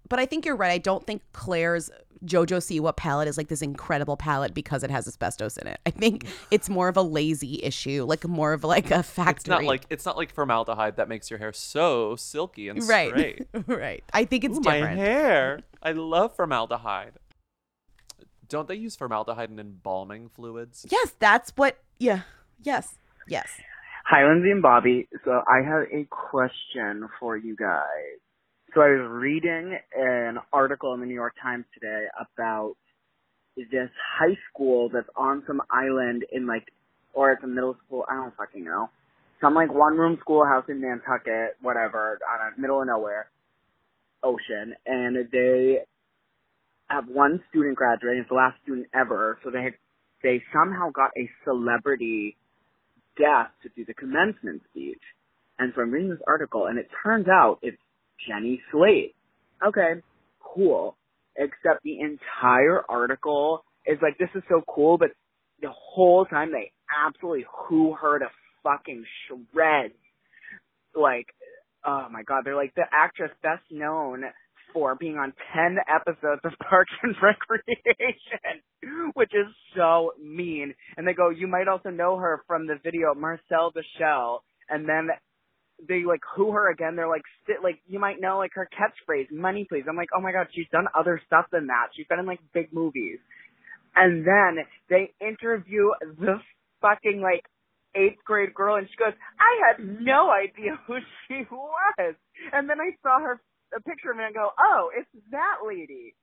[0.07, 0.71] But I think you're right.
[0.71, 1.89] I don't think Claire's
[2.23, 5.79] JoJo Siwa palette is like this incredible palette because it has asbestos in it.
[5.85, 9.31] I think it's more of a lazy issue, like more of like a factory.
[9.39, 13.09] It's not like it's not like formaldehyde that makes your hair so silky and right,
[13.09, 13.47] straight.
[13.67, 14.03] right.
[14.13, 14.97] I think it's Ooh, different.
[14.97, 15.59] My hair.
[15.83, 17.13] I love formaldehyde.
[18.47, 20.85] Don't they use formaldehyde in embalming fluids?
[20.89, 21.77] Yes, that's what.
[21.99, 22.21] Yeah.
[22.61, 22.95] Yes.
[23.27, 23.49] Yes.
[24.07, 25.07] Hi, Lindsay and Bobby.
[25.25, 28.21] So I have a question for you guys.
[28.75, 32.75] So I was reading an article in the New York Times today about
[33.57, 33.89] this
[34.19, 36.67] high school that's on some island in like,
[37.15, 38.05] or it's a middle school.
[38.07, 38.91] I don't fucking know.
[39.41, 43.31] Some like one room schoolhouse in Nantucket, whatever, on a middle of nowhere,
[44.21, 45.79] ocean, and they
[46.89, 48.17] have one student graduate.
[48.17, 49.39] It's the last student ever.
[49.43, 49.73] So they
[50.21, 52.37] they somehow got a celebrity
[53.17, 55.01] guest to do the commencement speech.
[55.57, 57.77] And so I'm reading this article, and it turns out it's
[58.27, 59.15] Jenny Slate.
[59.65, 60.01] Okay,
[60.43, 60.97] cool.
[61.37, 65.09] Except the entire article is like, this is so cool, but
[65.61, 66.71] the whole time they
[67.05, 68.25] absolutely who her to
[68.63, 69.93] fucking shreds.
[70.93, 71.27] Like,
[71.85, 74.23] oh my god, they're like the actress best known
[74.75, 78.61] for being on 10 episodes of Parks and Recreation,
[79.13, 80.75] which is so mean.
[80.97, 84.43] And they go, you might also know her from the video Marcel the Shell.
[84.69, 85.07] And then
[85.87, 86.95] they like who her again.
[86.97, 90.21] They're like, st- like you might know like her catchphrase, "Money, please." I'm like, oh
[90.21, 91.87] my god, she's done other stuff than that.
[91.95, 93.19] She's been in like big movies.
[93.95, 96.39] And then they interview the
[96.81, 97.43] fucking like
[97.95, 102.15] eighth grade girl, and she goes, I had no idea who she was.
[102.51, 103.39] And then I saw her
[103.75, 106.15] a picture of me and go, oh, it's that lady.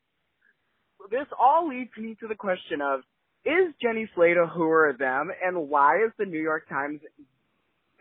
[1.11, 3.01] This all leads me to the question of,
[3.45, 7.01] is Jenny Slate a who or a them, and why is the New York Times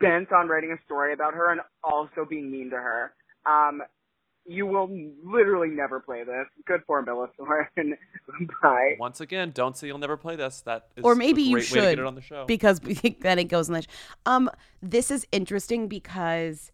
[0.00, 3.12] bent on writing a story about her and also being mean to her?
[3.44, 3.82] Um,
[4.46, 4.88] you will
[5.24, 6.46] literally never play this.
[6.66, 7.96] Good for Bella Thorne.
[8.62, 8.96] Bye.
[8.98, 10.62] Once again, don't say you'll never play this.
[10.62, 12.44] That is or maybe a you great way to should get it on the show.
[12.46, 13.82] because we think then it goes in the.
[13.82, 13.88] Sh-
[14.26, 16.72] um, this is interesting because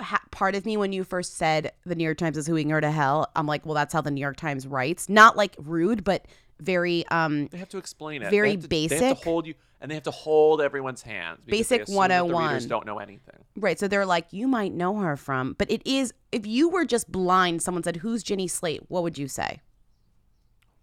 [0.00, 2.80] ha- part of me when you first said the New York Times is hooing her
[2.80, 5.08] to hell, I'm like, well, that's how the New York Times writes.
[5.08, 6.26] Not like rude, but
[6.60, 8.30] very um they have to explain it.
[8.30, 8.98] Very to, basic.
[9.00, 11.44] They have to hold you, and they have to hold everyone's hands.
[11.44, 12.46] Basic assume that the 101.
[12.46, 13.44] readers don't know anything.
[13.56, 13.78] Right.
[13.78, 17.10] So they're like, you might know her from, but it is, if you were just
[17.10, 18.82] blind, someone said, who's Jenny Slate?
[18.88, 19.60] What would you say?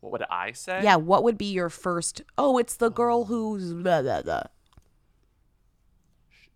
[0.01, 0.81] What would I say?
[0.83, 0.97] Yeah.
[0.97, 4.43] What would be your first, oh, it's the girl who's blah, blah, blah.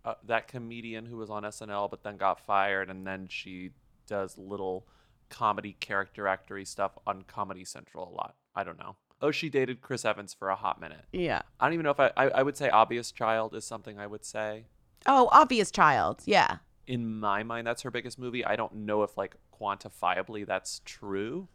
[0.06, 3.72] Uh, that comedian who was on SNL but then got fired, and then she
[4.08, 4.86] does little
[5.30, 8.36] comedy character actory stuff on Comedy Central a lot.
[8.56, 8.96] I don't know.
[9.22, 11.06] Oh, she dated Chris Evans for a hot minute.
[11.12, 11.42] Yeah.
[11.60, 14.06] I don't even know if I, I, I would say Obvious Child is something I
[14.06, 14.66] would say.
[15.06, 16.22] Oh, obvious child.
[16.26, 16.58] Yeah.
[16.88, 18.44] In my mind, that's her biggest movie.
[18.46, 21.48] I don't know if like quantifiably that's true,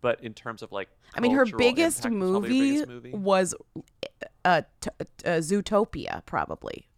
[0.00, 3.10] but in terms of like, I mean, her biggest impact, her movie, biggest movie.
[3.10, 3.54] was
[4.44, 6.88] uh, t- uh, Zootopia, probably.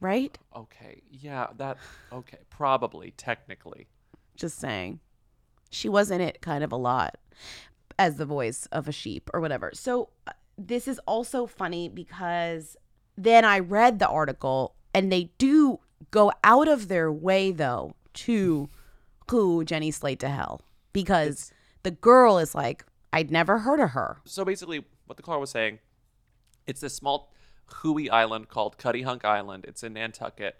[0.00, 0.38] Right?
[0.54, 1.78] Okay, yeah, that
[2.12, 3.88] okay, probably technically.
[4.36, 5.00] Just saying.
[5.70, 7.16] She was in it kind of a lot
[7.98, 9.70] as the voice of a sheep or whatever.
[9.74, 12.76] So uh, this is also funny because
[13.16, 15.80] then I read the article and they do
[16.10, 18.68] go out of their way though to
[19.30, 24.18] who Jenny Slate to hell because the girl is like I'd never heard of her.
[24.24, 25.78] So basically, what the caller was saying,
[26.66, 27.32] it's this small
[27.74, 29.64] Hui island called Cuttyhunk Island.
[29.66, 30.56] It's in Nantucket.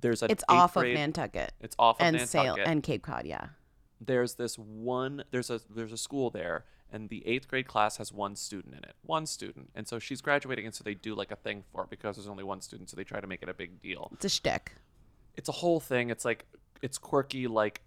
[0.00, 1.52] There's a It's off of Nantucket.
[1.60, 2.30] It's off of and Nantucket.
[2.30, 3.48] Sail and Cape Cod, yeah.
[4.00, 8.12] there's this one there's a there's a school there and the eighth grade class has
[8.12, 11.30] one student in it one student and so she's graduating and so they do like
[11.30, 13.48] a thing for it because there's only one student so they try to make it
[13.48, 14.72] a big deal It's a shtick.
[15.36, 16.46] it's a whole thing it's like
[16.82, 17.82] it's quirky like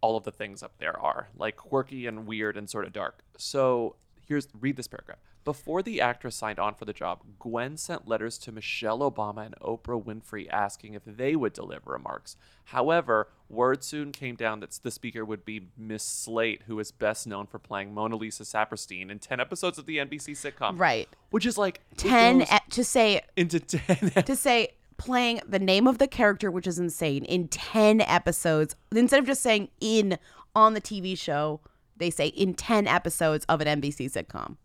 [0.00, 3.22] all of the things up there are like quirky and weird and sort of dark
[3.38, 3.94] so
[4.26, 5.18] here's read this paragraph
[5.52, 9.54] before the actress signed on for the job gwen sent letters to michelle obama and
[9.62, 14.90] oprah winfrey asking if they would deliver remarks however word soon came down that the
[14.90, 19.18] speaker would be miss slate who is best known for playing mona lisa saperstein in
[19.18, 21.08] 10 episodes of the nbc sitcom Right.
[21.30, 25.86] which is like 10 goes e- to say into 10 to say playing the name
[25.86, 30.18] of the character which is insane in 10 episodes instead of just saying in
[30.54, 31.60] on the TV show
[31.96, 34.56] they say in 10 episodes of an NBC sitcom.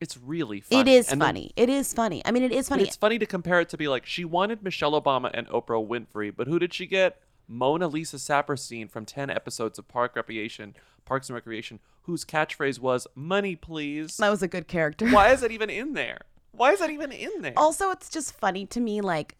[0.00, 1.52] It's really funny It is And funny.
[1.56, 2.22] it is funny.
[2.24, 2.84] I mean it is funny.
[2.84, 6.34] it's funny to compare it to be like she wanted Michelle Obama and Oprah Winfrey,
[6.34, 7.20] but who did she get?
[7.46, 13.06] Mona Lisa Saperstein from 10 episodes of Park Recreation, Parks and Recreation, whose catchphrase was
[13.16, 15.08] "Money, please." That was a good character.
[15.10, 16.20] Why is that even in there?
[16.52, 17.54] Why is that even in there?
[17.56, 19.00] Also, it's just funny to me.
[19.00, 19.36] Like,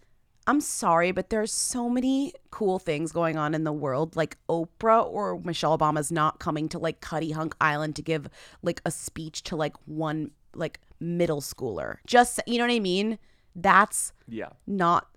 [0.49, 4.17] I'm sorry, but there's so many cool things going on in the world.
[4.17, 8.29] Like Oprah or Michelle Obama's not coming to like Cuttyhunk Island to give
[8.63, 11.97] like a speech to like one like middle schooler.
[12.07, 13.19] Just you know what I mean?
[13.55, 14.51] That's Yeah.
[14.67, 15.09] not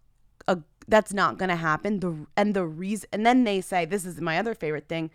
[0.48, 4.06] a that's not going to happen the and the reason and then they say this
[4.06, 5.10] is my other favorite thing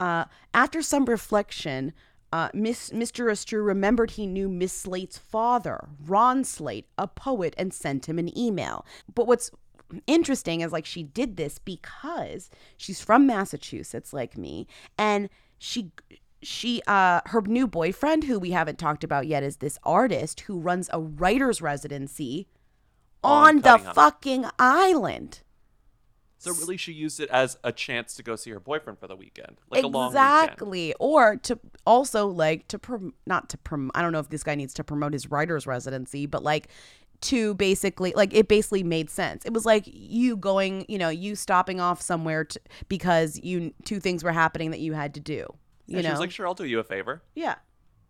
[0.00, 1.92] uh after some reflection
[2.32, 3.30] uh, Miss, Mr.
[3.30, 8.36] Astru remembered he knew Miss Slate's father, Ron Slate, a poet, and sent him an
[8.36, 8.86] email.
[9.14, 9.50] But what's
[10.06, 15.90] interesting is like she did this because she's from Massachusetts, like me, and she
[16.42, 20.58] she uh her new boyfriend who we haven't talked about yet is this artist who
[20.58, 22.48] runs a writer's residency
[23.22, 25.40] On on, the fucking island.
[26.38, 29.14] So really, she used it as a chance to go see her boyfriend for the
[29.14, 30.32] weekend, like a long weekend.
[30.34, 34.42] exactly or to also like to prom- not to prom i don't know if this
[34.42, 36.68] guy needs to promote his writer's residency but like
[37.20, 41.36] to basically like it basically made sense it was like you going you know you
[41.36, 45.46] stopping off somewhere to, because you two things were happening that you had to do
[45.92, 47.22] you And know she was like, "Sure, I'll do you a favor.
[47.34, 47.56] yeah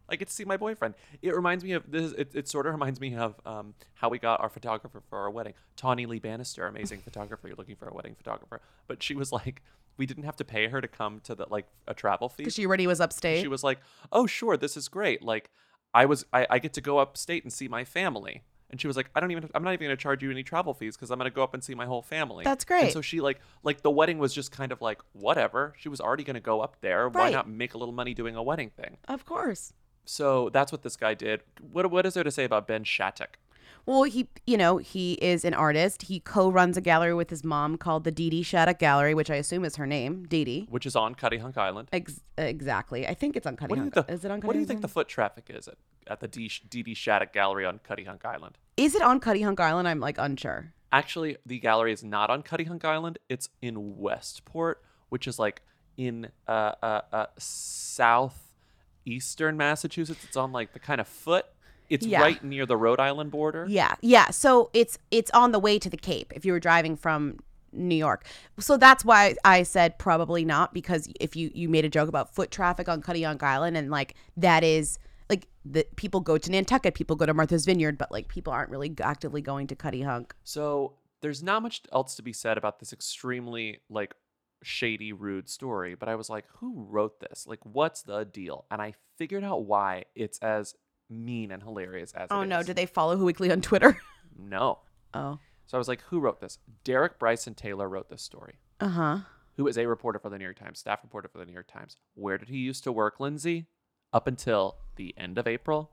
[0.09, 2.13] I get to see my boyfriend." It reminds me of this.
[2.13, 5.31] It, it sort of reminds me of um, how we got our photographer for our
[5.31, 7.49] wedding, Tawny Lee Bannister, amazing photographer.
[7.49, 9.63] You're looking for a wedding photographer, but she was like,
[9.97, 12.43] we didn't have to pay her to come to the like a travel fee.
[12.45, 13.79] because she already was upstate She was like,
[14.11, 15.23] "Oh, sure, this is great.
[15.23, 15.51] Like,
[15.95, 18.43] I was, I, I get to go upstate and see my family."
[18.73, 20.43] And she was like, "I don't even, I'm not even going to charge you any
[20.43, 22.69] travel fees because I'm going to go up and see my whole family." That's And
[22.81, 22.93] great.
[22.93, 25.75] so she like, like the wedding was just kind of like whatever.
[25.79, 27.09] She was already going to go up there.
[27.09, 28.97] Why not make a little money doing a wedding thing?
[29.09, 29.73] of course
[30.05, 31.43] So that's what this guy did.
[31.61, 33.39] What, what is there to say about Ben Shattuck?
[33.85, 36.03] Well, he, you know, he is an artist.
[36.03, 39.35] He co-runs a gallery with his mom called the Dee Dee Shattuck Gallery, which I
[39.37, 40.67] assume is her name, Dee Dee.
[40.71, 41.89] Which is on Cuttyhunk Island.
[41.93, 43.07] Ex- exactly.
[43.09, 44.07] I think it's on Cutty What do you Hunk.
[44.07, 45.75] the, is it on Cutty What do you think the foot traffic is at,
[46.07, 46.95] at the D- D.D.
[46.95, 48.57] Shattuck Gallery on Cuttyhunk Island?
[48.77, 49.89] Is it on Cuttyhunk Island?
[49.89, 50.73] I'm like unsure.
[50.93, 53.19] Actually, the gallery is not on Cuttyhunk Island.
[53.29, 55.63] It's in Westport, which is like
[55.97, 60.25] in uh, uh, uh, southeastern Massachusetts.
[60.25, 61.47] It's on like the kind of foot.
[61.93, 62.23] It's Yeah.
[62.23, 63.67] right near the Rhode Island border.
[63.69, 64.31] Yeah, yeah.
[64.31, 67.39] So it's it's on the way to the Cape if you were driving from
[67.73, 68.27] New York.
[68.59, 72.35] So that's why I said probably not because if you you made a joke about
[72.35, 74.99] foot traffic on Cuttyhunk Island and like that is
[75.31, 78.71] like the people go to Nantucket, people go to Martha's Vineyard, but like people aren't
[78.71, 80.33] really actively going to Cuttyhunk.
[80.45, 84.15] So there's not much else to be said about this extremely like
[84.63, 85.95] shady, rude story.
[85.95, 87.47] But I was like, who wrote this?
[87.47, 88.65] Like, what's the deal?
[88.71, 90.75] And I figured out why it's as
[91.13, 92.67] mean and hilarious as Oh it no, is.
[92.67, 93.97] did they follow Who Weekly on Twitter?
[94.39, 94.79] No.
[95.13, 95.39] Oh.
[95.67, 96.59] So I was like, who wrote this?
[96.85, 98.55] Derek Bryson Taylor wrote this story.
[98.81, 99.19] Uh huh.
[99.57, 101.69] Who is a reporter for the New York Times, staff reporter for the New York
[101.71, 101.97] Times.
[102.15, 103.67] Where did he used to work, Lindsay?
[104.13, 105.91] Up until the end of April,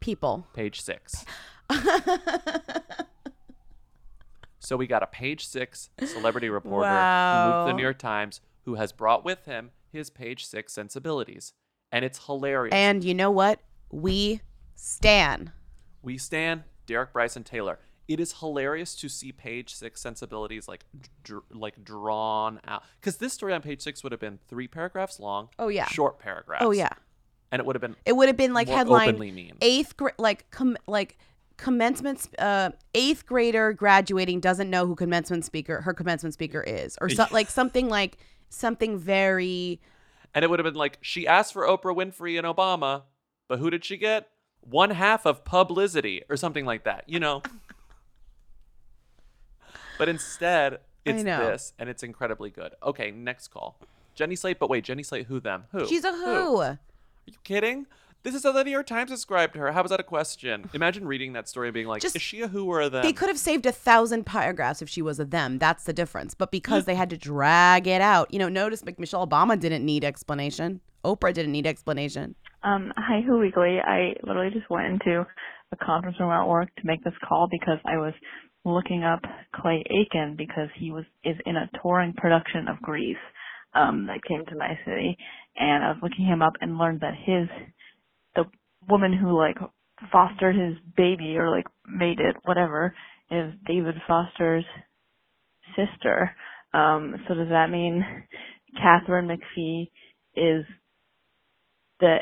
[0.00, 0.46] People.
[0.54, 1.24] page six.
[4.58, 8.40] so we got a page six celebrity reporter who moved to the New York Times
[8.64, 11.52] who has brought with him his page six sensibilities.
[11.90, 12.72] And it's hilarious.
[12.74, 13.60] And you know what?
[13.92, 14.40] We
[14.74, 15.52] stan.
[16.02, 17.78] We stand Derek Bryson Taylor.
[18.08, 20.84] It is hilarious to see page six sensibilities like
[21.22, 25.20] dr- like drawn out because this story on page six would have been three paragraphs
[25.20, 25.48] long.
[25.58, 25.86] Oh, yeah.
[25.86, 26.64] short paragraphs.
[26.64, 26.88] Oh yeah.
[27.52, 29.52] and it would have been It would have been like headline mean.
[29.60, 31.16] eighth grade, like com- like
[31.58, 37.08] commencement uh eighth grader graduating doesn't know who commencement speaker her commencement speaker is or
[37.08, 38.16] so, like something like
[38.48, 39.80] something very
[40.34, 43.02] And it would have been like she asked for Oprah Winfrey and Obama,
[43.48, 44.28] but who did she get?
[44.60, 47.42] One half of publicity or something like that, you know.
[49.98, 51.38] but instead, it's know.
[51.38, 52.74] this, and it's incredibly good.
[52.82, 53.76] Okay, next call.
[54.14, 55.64] Jenny Slate, but wait, Jenny Slate, who them?
[55.72, 55.86] Who?
[55.86, 56.60] she's a who.
[56.60, 56.78] Are
[57.26, 57.86] you kidding?
[58.24, 59.72] This is how the New York Times described her.
[59.72, 60.70] How was that a question?
[60.74, 63.02] Imagine reading that story and being like, Just- is she a who or a them?
[63.02, 65.58] They could have saved a thousand paragraphs if she was a them.
[65.58, 66.34] That's the difference.
[66.34, 66.86] But because mm.
[66.86, 70.80] they had to drag it out, you know, notice like Michelle Obama didn't need explanation.
[71.04, 72.36] Oprah didn't need explanation.
[72.64, 73.78] Um, hi, Who Weekly.
[73.80, 75.26] I literally just went into
[75.72, 78.14] a conference room at work to make this call because I was
[78.66, 79.20] looking up
[79.54, 83.16] Clay Aiken because he was is in a touring production of Grease
[83.74, 85.16] um, that came to my city,
[85.56, 87.48] and I was looking him up and learned that his
[88.36, 88.44] the
[88.90, 89.56] woman who like
[90.12, 92.94] fostered his baby or like made it whatever
[93.30, 94.64] is David Foster's
[95.76, 96.32] sister.
[96.74, 98.04] Um, so does that mean
[98.80, 99.90] Katharine McPhee
[100.36, 100.64] is
[102.00, 102.18] the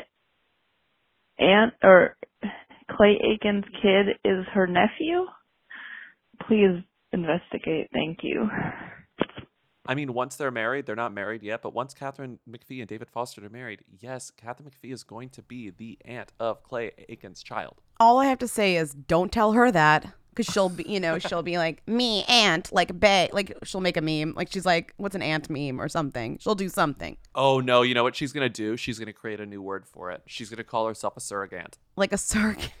[1.41, 2.17] aunt or
[2.91, 5.25] Clay Aiken's kid is her nephew?
[6.47, 6.83] Please
[7.13, 7.89] investigate.
[7.93, 8.49] Thank you.
[9.91, 13.09] I mean, once they're married, they're not married yet, but once Katharine McPhee and David
[13.09, 17.43] Foster are married, yes, Katharine McPhee is going to be the aunt of Clay Aiken's
[17.43, 17.81] child.
[17.99, 21.19] All I have to say is don't tell her that Cause she'll be, you know,
[21.19, 24.93] she'll be like me aunt, like bae, like she'll make a meme, like she's like,
[24.95, 26.37] what's an aunt meme or something?
[26.39, 28.77] She'll do something Oh no, you know what she's gonna do?
[28.77, 30.21] She's gonna create a new word for it.
[30.27, 31.79] She's gonna call herself a surrogate.
[31.97, 32.71] like a surrogate.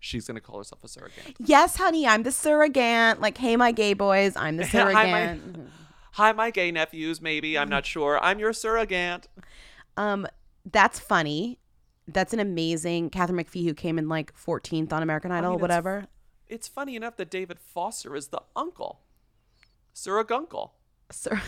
[0.00, 1.34] She's gonna call herself a surrogate.
[1.38, 3.22] Yes, honey, I'm the surrogate.
[3.22, 5.40] Like, hey, my gay boys, I'm the surrogate.
[5.40, 5.62] Mm-hmm.
[6.14, 7.20] Hi, my, gay nephews.
[7.20, 8.22] Maybe I'm not sure.
[8.22, 9.26] I'm your surrogate.
[9.96, 10.28] Um,
[10.64, 11.58] that's funny.
[12.06, 16.06] That's an amazing Katharine McPhee who came in like 14th on American Idol, mean, whatever.
[16.46, 19.00] It's funny enough that David Foster is the uncle,
[19.92, 20.70] surroguncle.
[21.10, 21.42] Sir.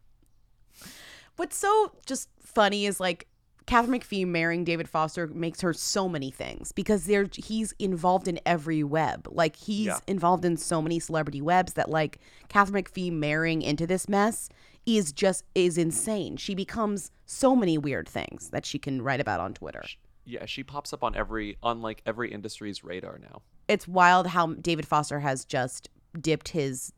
[1.36, 3.26] What's so just funny is like
[3.66, 8.40] Katharine McPhee marrying David Foster makes her so many things because they're he's involved in
[8.44, 9.28] every web.
[9.30, 9.98] Like he's Yeah.
[10.06, 14.48] involved in so many celebrity webs that like Katharine McPhee marrying into this mess
[14.84, 16.36] is just is insane.
[16.36, 19.84] She becomes so many weird things that she can write about on Twitter.
[20.24, 23.42] Yeah, she pops up on every on like every industry's radar now.
[23.68, 25.88] It's wild how David Foster has just
[26.20, 26.92] dipped his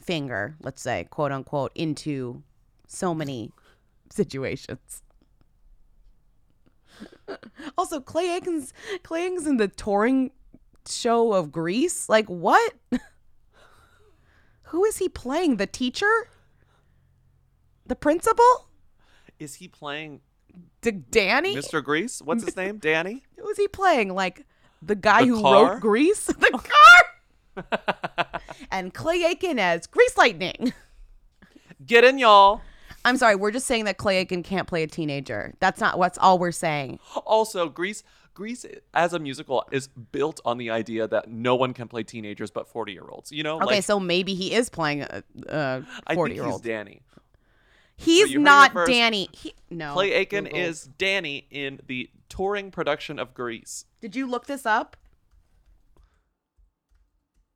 [0.00, 2.42] finger, let's say, quote unquote, into
[2.86, 3.50] so many
[4.10, 5.02] situations.
[7.78, 8.72] also, Clay Aiken's
[9.02, 10.30] Clay Aiken's in the touring
[10.88, 12.08] show of Grease.
[12.08, 12.72] Like what?
[14.70, 15.56] Who is he playing?
[15.56, 16.28] The teacher?
[17.86, 18.68] The principal?
[19.38, 20.20] Is he playing
[20.80, 21.54] D- Danny?
[21.54, 21.82] Mr.
[21.84, 22.20] Grease?
[22.20, 22.78] What's his name?
[22.78, 23.22] Danny?
[23.38, 24.14] Who is he playing?
[24.14, 24.44] Like
[24.82, 25.72] the guy The who car?
[25.74, 26.26] wrote Grease?
[26.38, 28.40] The car?
[28.70, 30.72] and Clay Aiken as Grease Lightning.
[31.86, 32.60] Get in, y'all.
[33.06, 35.54] I'm sorry, we're just saying that Clay Aiken can't play a teenager.
[35.60, 36.98] That's not what's all we're saying.
[37.24, 38.02] Also, Grease
[38.34, 42.50] Grease as a musical is built on the idea that no one can play teenagers
[42.50, 43.30] but 40 year olds.
[43.30, 46.44] You know, Okay, like, so maybe he is playing a, a I 40 think year
[46.46, 46.62] he's old.
[46.64, 47.00] Danny.
[47.96, 48.74] He's heard not.
[48.86, 49.30] Danny.
[49.32, 49.94] He, no.
[49.94, 50.58] Clay Aiken Google.
[50.58, 53.86] is Danny in the touring production of Grease.
[54.00, 54.96] Did you look this up?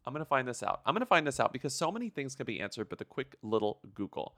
[0.07, 0.80] I'm gonna find this out.
[0.86, 3.34] I'm gonna find this out because so many things can be answered with a quick
[3.42, 4.36] little Google.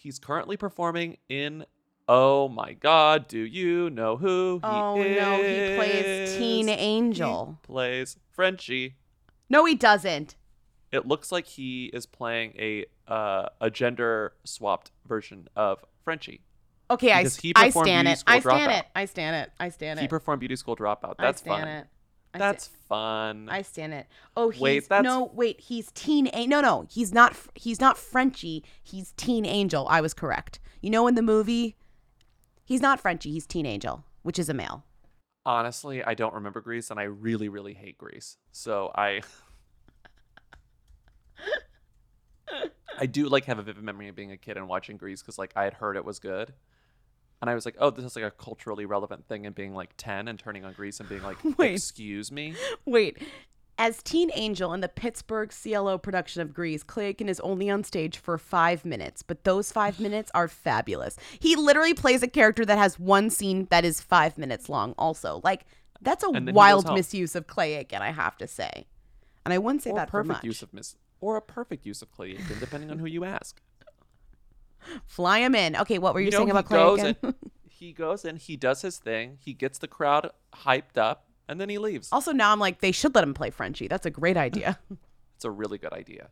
[0.00, 1.66] He's currently performing in
[2.08, 5.16] Oh my God, do you know who he Oh is?
[5.20, 7.58] no, he plays Teen Angel.
[7.60, 8.96] He plays Frenchie.
[9.50, 10.36] No, he doesn't.
[10.90, 16.40] It looks like he is playing a uh, a gender swapped version of Frenchie.
[16.90, 18.24] Okay, I, he I stand it.
[18.26, 18.78] I stand Dropout.
[18.80, 18.86] it.
[18.96, 19.52] I stand it.
[19.60, 20.02] I stand it.
[20.02, 21.16] He performed Beauty School Dropout.
[21.18, 21.68] I That's stand fun.
[21.68, 21.86] it.
[22.32, 23.48] I That's fun.
[23.50, 24.06] I stand it.
[24.36, 26.28] Oh, he's Wait, that's- no, wait, he's teen.
[26.32, 27.34] A- no, no, he's not.
[27.54, 28.64] He's not Frenchie.
[28.82, 29.86] He's Teen Angel.
[29.88, 30.60] I was correct.
[30.80, 31.76] You know, in the movie,
[32.64, 33.32] he's not Frenchy.
[33.32, 34.84] He's Teen Angel, which is a male.
[35.44, 38.36] Honestly, I don't remember Grease, and I really, really hate Grease.
[38.52, 39.22] So I,
[42.98, 45.38] I do like have a vivid memory of being a kid and watching Grease because
[45.38, 46.52] like I had heard it was good,
[47.40, 49.90] and I was like, oh, this is like a culturally relevant thing, and being like
[49.96, 51.72] ten and turning on Grease and being like, Wait.
[51.74, 53.18] excuse me, Wait,
[53.78, 57.82] as Teen Angel in the Pittsburgh CLO production of Grease, Clay Aiken is only on
[57.82, 61.16] stage for five minutes, but those five minutes are fabulous.
[61.38, 64.94] He literally plays a character that has one scene that is five minutes long.
[64.98, 65.64] Also, like
[66.02, 68.86] that's a And then he goes wild misuse of Clay Aiken, I have to say,
[69.44, 70.44] and I wouldn't say or that for perfect much.
[70.44, 73.60] use of Miss, or a perfect use of Clay Aiken, depending on who you ask.
[75.06, 75.76] Fly him in.
[75.76, 77.16] Okay, what were you, know, saying about Clay goes Aiken?
[77.22, 77.34] and-
[77.68, 79.38] he goes and he does his thing.
[79.40, 82.08] He gets the crowd hyped up, and then he leaves.
[82.12, 83.88] also, now I'm like, they should let him play Frenchie.
[83.88, 84.78] That's a great idea.
[85.36, 86.28] It's a really good idea.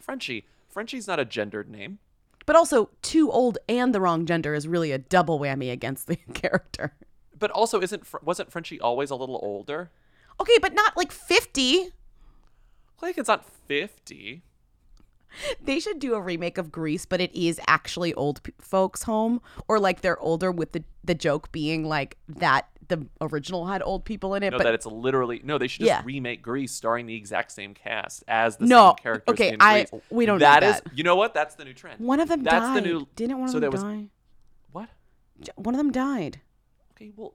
[0.00, 0.46] Frenchie.
[0.70, 1.98] Frenchie's not a gendered name.
[2.46, 6.16] but also, too old and the wrong gender is really a double whammy against the
[6.32, 6.94] character.
[7.38, 9.90] But also, isn't wasn't Frenchie always a little older?
[10.40, 11.90] Okay, but not like 50.
[12.96, 14.42] Clay Aiken's not fifty.
[15.62, 19.78] They should do a remake of Grease, but it is actually old folks' home, or
[19.78, 24.34] like they're older with the the joke being like that the original had old people
[24.34, 24.50] in it.
[24.50, 25.58] No, but that it's literally no.
[25.58, 26.02] They should just Yeah.
[26.04, 29.32] remake Grease, starring the exact same cast as the No, same characters.
[29.32, 30.02] okay, I- Grease.
[30.10, 30.96] we don't need That is, that.
[30.96, 31.34] you know what?
[31.34, 31.98] That's the new trend.
[32.00, 32.52] one of them died.
[32.52, 32.76] That's died.
[32.84, 33.08] the new.
[33.16, 34.06] Didn't one of so them was die?
[34.72, 34.88] what?
[35.56, 36.40] One of them died.
[36.92, 37.34] Okay, well,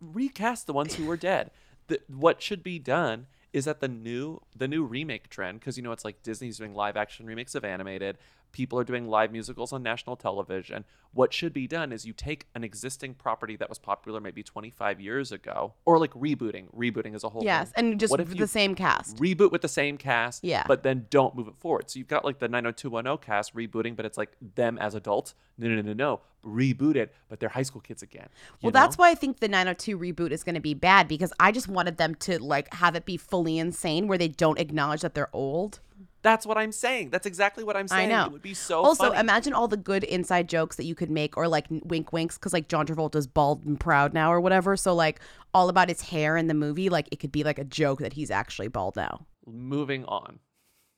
[0.00, 1.50] recast the ones who were dead.
[1.86, 5.82] The, what should be done is that the new the new remake trend because you
[5.82, 8.18] know it's like Disney's doing live action remakes of animated.
[8.52, 10.84] People are doing live musicals on national television.
[11.12, 15.00] What should be done is you take an existing property that was popular maybe 25
[15.00, 16.66] years ago, or like rebooting.
[16.74, 17.42] Rebooting as a whole.
[17.44, 17.92] Yes, thing.
[17.92, 19.16] and just What if with the same cast.
[19.16, 20.64] Reboot with the same cast, Yeah.
[20.68, 21.90] but then don't move it forward.
[21.90, 25.34] So you've got like the 90210 cast rebooting, but it's like them as adults.
[25.58, 26.20] No, no, no, no, no.
[26.44, 28.28] Reboot it, but they're high school kids again.
[28.60, 31.52] Well, that's why I think the 902 reboot is going to be bad because I
[31.52, 35.14] just wanted them to like have it be fully insane where they don't acknowledge that
[35.14, 35.80] they're old.
[36.24, 37.10] That's what I'm saying.
[37.10, 38.10] That's exactly what I'm saying.
[38.10, 38.24] I know.
[38.24, 39.20] It would be so also, funny.
[39.20, 42.54] imagine all the good inside jokes that you could make, or like wink winks, because
[42.54, 44.74] like John Travolta's bald and proud now, or whatever.
[44.74, 45.20] So like
[45.52, 48.14] all about his hair in the movie, like it could be like a joke that
[48.14, 49.26] he's actually bald now.
[49.46, 50.38] Moving on.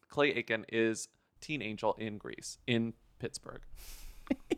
[0.09, 1.09] Clay Aiken is
[1.41, 3.63] teen angel in Grease, in Pittsburgh.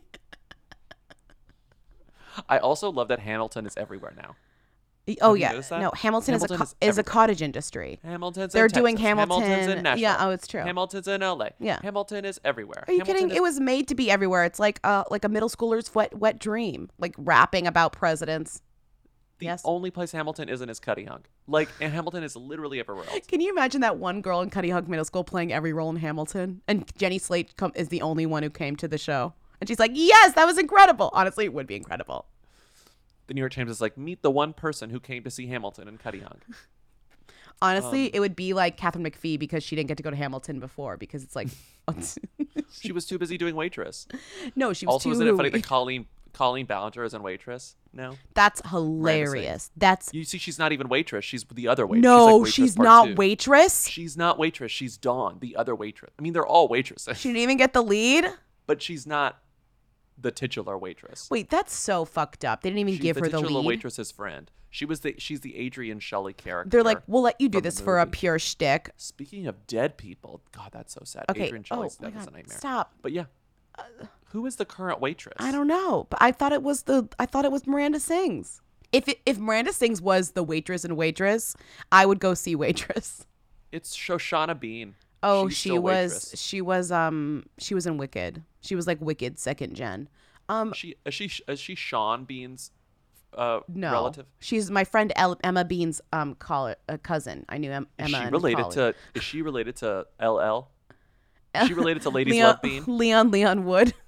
[2.47, 4.35] I also love that Hamilton is everywhere now.
[5.21, 7.03] Oh yeah, no, Hamilton, is a Hamilton co- is, a everywhere.
[7.03, 7.99] cottage industry.
[8.03, 9.07] Hamilton's They're in doing Texas.
[9.07, 9.41] Hamilton.
[9.43, 10.01] Hamilton's in Nashville.
[10.01, 10.61] yeah, oh, it's true.
[10.61, 11.47] Hamilton's in LA.
[11.59, 11.79] Yeah.
[11.81, 12.83] Hamilton is everywhere.
[12.87, 13.31] Are you Hamilton kidding?
[13.31, 14.43] is- It was made to be everywhere.
[14.43, 18.61] It's like uh like a middle schooler's wet wet dream, like rapping about presidents.
[19.39, 19.61] the yes.
[19.65, 21.21] only place Hamilton isn't is Cuttyhunk.
[21.47, 23.25] Like, and Hamilton is literally everywhere else.
[23.25, 26.61] Can you imagine that one girl in Cuttyhunk Middle School playing every role in Hamilton,
[26.67, 29.79] and Jenny Slate come, is the only one who came to the show, and she's
[29.79, 32.25] like, "Yes, that was incredible." Honestly, it would be incredible.
[33.29, 35.87] The New York Times is like, meet the one person who came to see Hamilton
[35.87, 36.39] and Cuttyhunk.
[37.61, 40.15] Honestly, Um, it would be like Katharine McPhee because she didn't get to go to
[40.15, 41.47] Hamilton before because it's like,
[42.71, 44.07] She was too busy doing waitress.
[44.55, 45.13] no, she was too also, too.
[45.13, 47.75] isn't it funny that Colleen Colleen Ballinger is in waitress?
[47.93, 48.15] No.
[48.33, 49.69] That's hilarious.
[49.77, 51.23] That's You see, she's not even waitress.
[51.23, 52.03] She's the other waitress.
[52.03, 53.15] no, she's, like waitress she's not two.
[53.15, 53.87] waitress.
[53.87, 54.71] She's not waitress.
[54.71, 56.11] She's Dawn, the other waitress.
[56.17, 58.25] I mean, they're all waitresses, She didn't even get the lead.
[58.65, 59.39] but she's not
[60.21, 61.27] the titular waitress.
[61.31, 62.61] Wait, that's so fucked up.
[62.61, 63.67] They didn't even She's give the her the titular lead.
[63.67, 64.49] waitress's friend.
[64.71, 66.69] She was the she's the Adrienne Shelly character.
[66.69, 68.91] They're like, we'll let you do this for a pure shtick.
[68.97, 71.25] Speaking of dead people, God, that's so sad.
[71.29, 72.57] Okay, Adrienne Shelly's oh death is a nightmare.
[72.57, 72.93] stop.
[73.01, 73.25] But yeah,
[74.31, 75.35] who is the current waitress?
[75.39, 78.61] I don't know, but I thought it was the I thought it was Miranda Sings.
[78.91, 81.55] If it, if Miranda Sings was the waitress and waitress,
[81.91, 83.25] I would go see waitress.
[83.71, 84.95] It's Shoshana Bean.
[85.21, 86.33] Oh, She's she was waitress.
[86.41, 88.43] she was um she was in Wicked.
[88.61, 90.09] She was like Wicked second gen.
[90.47, 92.71] Um She is she is she Sean Bean's
[93.37, 94.25] uh no, relative?
[94.39, 97.45] she's my friend El- Emma Bean's um call uh, cousin.
[97.47, 98.25] I knew em- Is Emma.
[98.25, 98.75] she related college.
[98.75, 98.95] to?
[99.13, 100.67] Is she related to LL?
[101.55, 102.83] Is she related to Ladies Leon, Love Bean?
[102.87, 103.93] Leon Leon Wood.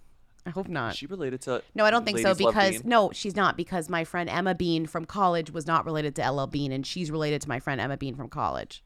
[0.45, 0.93] I hope not.
[0.93, 1.61] Is she related to?
[1.75, 4.55] No, I don't think so Ladies Love because no, she's not because my friend Emma
[4.55, 7.79] Bean from college was not related to LL Bean and she's related to my friend
[7.79, 8.83] Emma Bean from college.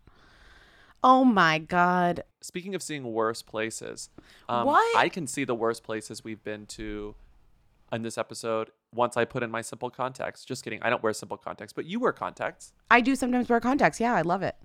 [1.08, 2.24] Oh my god.
[2.42, 4.10] Speaking of seeing worse places,
[4.50, 4.98] um, What?
[4.98, 7.14] I can see the worst places we've been to
[7.92, 10.44] in this episode once I put in my simple contacts.
[10.44, 10.82] Just kidding.
[10.82, 12.74] I don't wear simple contacts, but you wear contacts.
[12.90, 14.00] I do sometimes wear contacts.
[14.00, 14.56] Yeah, I love it.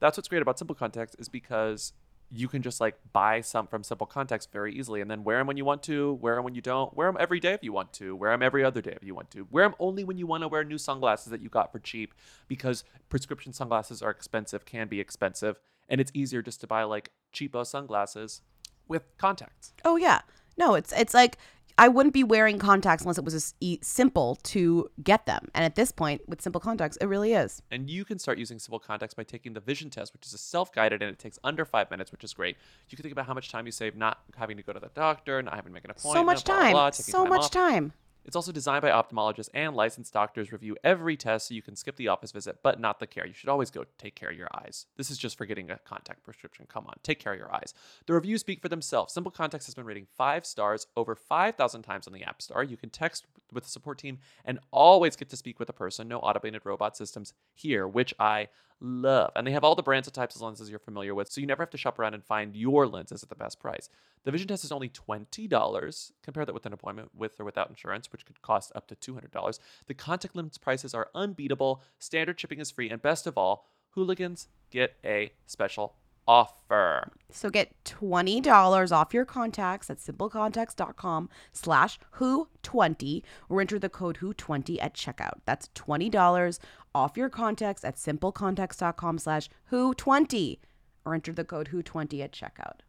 [0.00, 1.92] That's what's great about simple contacts is because
[2.30, 5.46] you can just like buy some from simple contacts very easily and then wear them
[5.46, 7.74] when you want to, wear them when you don't, wear them every day if you
[7.74, 10.16] want to, wear them every other day if you want to, wear them only when
[10.16, 12.14] you want to wear new sunglasses that you got for cheap
[12.48, 17.10] because prescription sunglasses are expensive, can be expensive, and it's easier just to buy like
[17.32, 18.42] cheapo sunglasses
[18.88, 19.72] with contacts.
[19.84, 20.20] Oh yeah.
[20.56, 21.38] No, it's it's like
[21.76, 25.48] I wouldn't be wearing contacts unless it was as simple to get them.
[25.54, 27.62] And at this point, with simple contacts, it really is.
[27.72, 30.38] And you can start using simple contacts by taking the vision test, which is a
[30.38, 32.56] self-guided and it takes under five minutes, which is great.
[32.90, 34.90] You can think about how much time you save not having to go to the
[34.94, 36.20] doctor, not having to make an appointment.
[36.20, 36.72] So much blah, blah, time.
[36.72, 37.50] blah, taking so much off.
[37.50, 37.92] time.
[38.24, 41.96] It's also designed by ophthalmologists and licensed doctors review every test so you can skip
[41.96, 43.26] the office visit, but not the care.
[43.26, 44.86] You should always go take care of your eyes.
[44.96, 46.66] This is just for getting a contact prescription.
[46.68, 47.74] Come on, take care of your eyes.
[48.06, 49.12] The reviews speak for themselves.
[49.12, 52.62] Simple Contacts has been rating five stars over 5,000 times on the App Store.
[52.62, 56.08] You can text with the support team and always get to speak with a person.
[56.08, 58.48] No automated robot systems here, which I
[58.84, 59.32] love.
[59.34, 61.46] And they have all the brands and types of lenses you're familiar with, so you
[61.46, 63.88] never have to shop around and find your lenses at the best price.
[64.24, 66.12] The vision test is only $20.
[66.22, 69.58] Compare that with an appointment with or without insurance, which could cost up to $200.
[69.86, 74.48] The contact lens prices are unbeatable, standard shipping is free, and best of all, hooligans
[74.70, 77.10] get a special offer.
[77.30, 84.78] So get $20 off your contacts at simplecontacts.com slash who20 or enter the code who20
[84.82, 85.40] at checkout.
[85.44, 86.58] That's $20
[86.94, 90.58] off your contacts at simplecontacts.com slash who20
[91.04, 92.80] or enter the code who20 at checkout.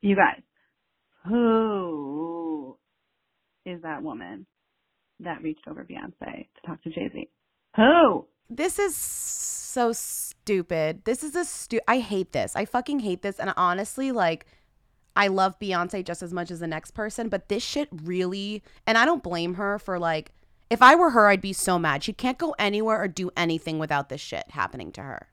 [0.00, 0.42] You guys,
[1.26, 2.76] who
[3.66, 4.46] is that woman
[5.20, 7.28] that reached over Beyonce to talk to Jay Z?
[7.76, 8.26] Who?
[8.48, 11.04] This is so stupid.
[11.04, 12.56] This is a stu I hate this.
[12.56, 13.38] I fucking hate this.
[13.38, 14.46] And honestly, like,
[15.14, 18.96] I love Beyonce just as much as the next person, but this shit really, and
[18.96, 20.32] I don't blame her for like,
[20.70, 22.02] if I were her, I'd be so mad.
[22.02, 25.28] She can't go anywhere or do anything without this shit happening to her.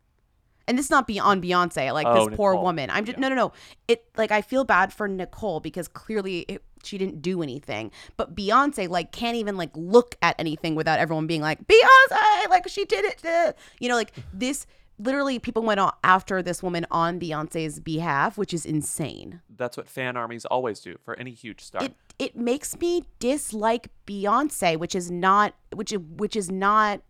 [0.67, 2.89] And this is not beyond Beyonce, like Oh, this poor woman.
[2.89, 3.51] I'm just no, no, no.
[3.87, 7.91] It like I feel bad for Nicole because clearly it, she didn't do anything.
[8.17, 12.67] But Beyonce like can't even like look at anything without everyone being like Beyonce, like
[12.67, 13.23] she did it.
[13.25, 14.65] uh," You know, like this.
[14.97, 19.41] Literally, people went on after this woman on Beyonce's behalf, which is insane.
[19.53, 21.83] That's what fan armies always do for any huge star.
[21.83, 27.01] It it makes me dislike Beyonce, which is not which is- which is not.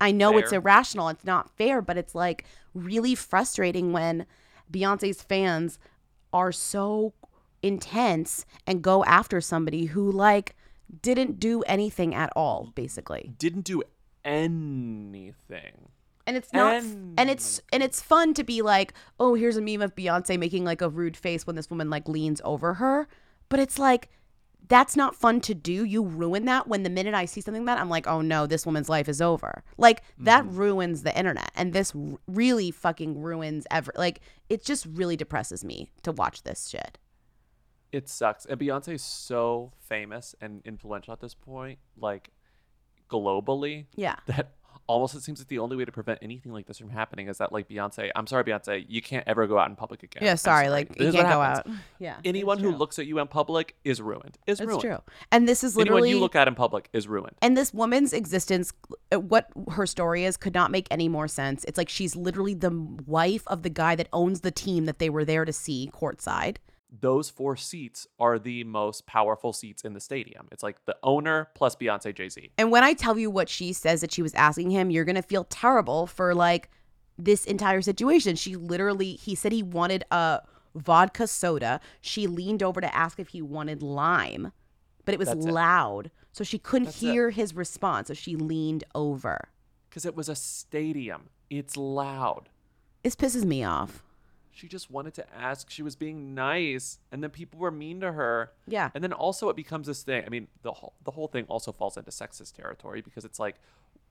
[0.00, 1.08] I know it's irrational.
[1.08, 2.44] It's not fair, but it's like
[2.74, 4.26] really frustrating when
[4.70, 5.78] Beyonce's fans
[6.32, 7.14] are so
[7.62, 10.54] intense and go after somebody who like
[11.02, 13.32] didn't do anything at all, basically.
[13.38, 13.82] Didn't do
[14.24, 15.88] anything.
[16.26, 19.60] And it's not And- and it's and it's fun to be like, "Oh, here's a
[19.60, 23.06] meme of Beyonce making like a rude face when this woman like leans over her."
[23.50, 24.08] But it's like
[24.68, 25.84] that's not fun to do.
[25.84, 28.46] You ruin that when the minute I see something like that I'm like, "Oh no,
[28.46, 30.56] this woman's life is over." Like that mm-hmm.
[30.56, 35.64] ruins the internet and this r- really fucking ruins ever like it just really depresses
[35.64, 36.98] me to watch this shit.
[37.92, 38.44] It sucks.
[38.46, 42.30] And Beyonce is so famous and influential at this point, like
[43.08, 43.86] globally.
[43.94, 44.16] Yeah.
[44.26, 44.52] That
[44.86, 47.38] almost it seems like the only way to prevent anything like this from happening is
[47.38, 50.22] that like Beyonce, I'm sorry, Beyonce, you can't ever go out in public again.
[50.24, 51.74] Yeah, I'm sorry, like, This you can't go happens.
[51.74, 51.80] out.
[51.98, 54.36] Yeah, Anyone who looks at you in public is ruined.
[54.46, 54.82] Is It's ruined.
[54.82, 54.98] true.
[55.32, 57.36] And this is literally Anyone you look at in public is ruined.
[57.40, 58.72] And this woman's existence,
[59.12, 61.64] uh, what her story is, could not make any more sense.
[61.64, 62.70] It's like she's literally the
[63.06, 66.56] wife of the guy that owns the team that they were there to see courtside.
[67.00, 70.46] Those four seats are the most powerful seats in the stadium.
[70.52, 72.50] It's like the owner plus Beyonce, Jay Z.
[72.56, 75.16] And when I tell you what she says that she was asking him, you're going
[75.16, 76.70] to feel terrible for like
[77.18, 78.36] this entire situation.
[78.36, 80.40] She literally, he said he wanted a
[80.74, 81.80] vodka soda.
[82.00, 84.52] She leaned over to ask if he wanted lime,
[85.04, 85.52] but it was That's it.
[85.52, 86.10] loud.
[86.32, 87.06] So she couldn't That's it.
[87.06, 88.08] hear his response.
[88.08, 89.48] So she leaned over.
[89.88, 91.28] Because it was a stadium.
[91.50, 92.48] It's loud.
[93.02, 94.02] This pisses me off.
[94.54, 95.68] She just wanted to ask.
[95.68, 98.52] She was being nice, and then people were mean to her.
[98.68, 98.90] Yeah.
[98.94, 100.22] And then also it becomes this thing.
[100.24, 103.56] I mean, the whole the whole thing also falls into sexist territory because it's like,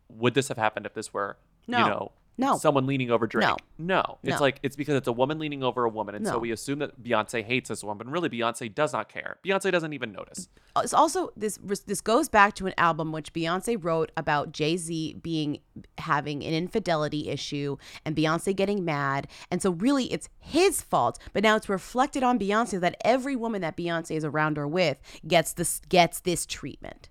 [0.09, 1.37] would this have happened if this were,
[1.67, 1.79] No.
[1.79, 2.57] you know, No.
[2.57, 3.47] someone leaning over Drake?
[3.47, 3.57] No.
[3.77, 4.17] No.
[4.23, 4.41] It's No.
[4.41, 6.31] like it's because it's a woman leaning over a woman, and No.
[6.31, 8.05] so we assume that Beyonce hates this woman.
[8.07, 9.37] But really, Beyonce does not care.
[9.45, 10.47] Beyonce doesn't even notice.
[10.77, 15.15] it's also this this goes back to an album which Beyonce wrote about Jay Z
[15.21, 15.59] being
[15.99, 21.19] having an infidelity issue and Beyonce getting mad, and so really it's his fault.
[21.33, 24.99] But now it's reflected on Beyonce that every woman that Beyonce is around or with
[25.27, 27.09] gets this gets this treatment.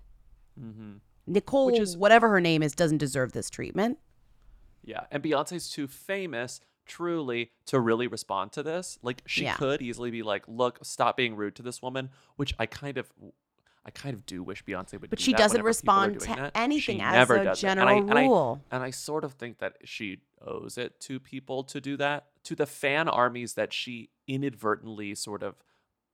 [0.59, 0.91] Mm-hmm.
[1.25, 3.97] Nicole, Which is- whatever her name is, doesn't deserve this treatment.
[4.83, 8.99] Yeah, and Beyonce's too famous truly to really respond to this.
[9.01, 9.55] Like she Yeah.
[9.55, 13.11] could easily be like, "Look, stop being rude to this woman," which I kind of
[13.85, 16.19] I kind of do wish Beyonce would But do she doesn't whenever people are respond
[16.21, 16.51] to that.
[16.55, 18.61] anything She as a general and I, and rule.
[18.71, 22.27] I, and I sort of think that she owes it to people to do that,
[22.43, 25.55] to the fan armies that she inadvertently sort of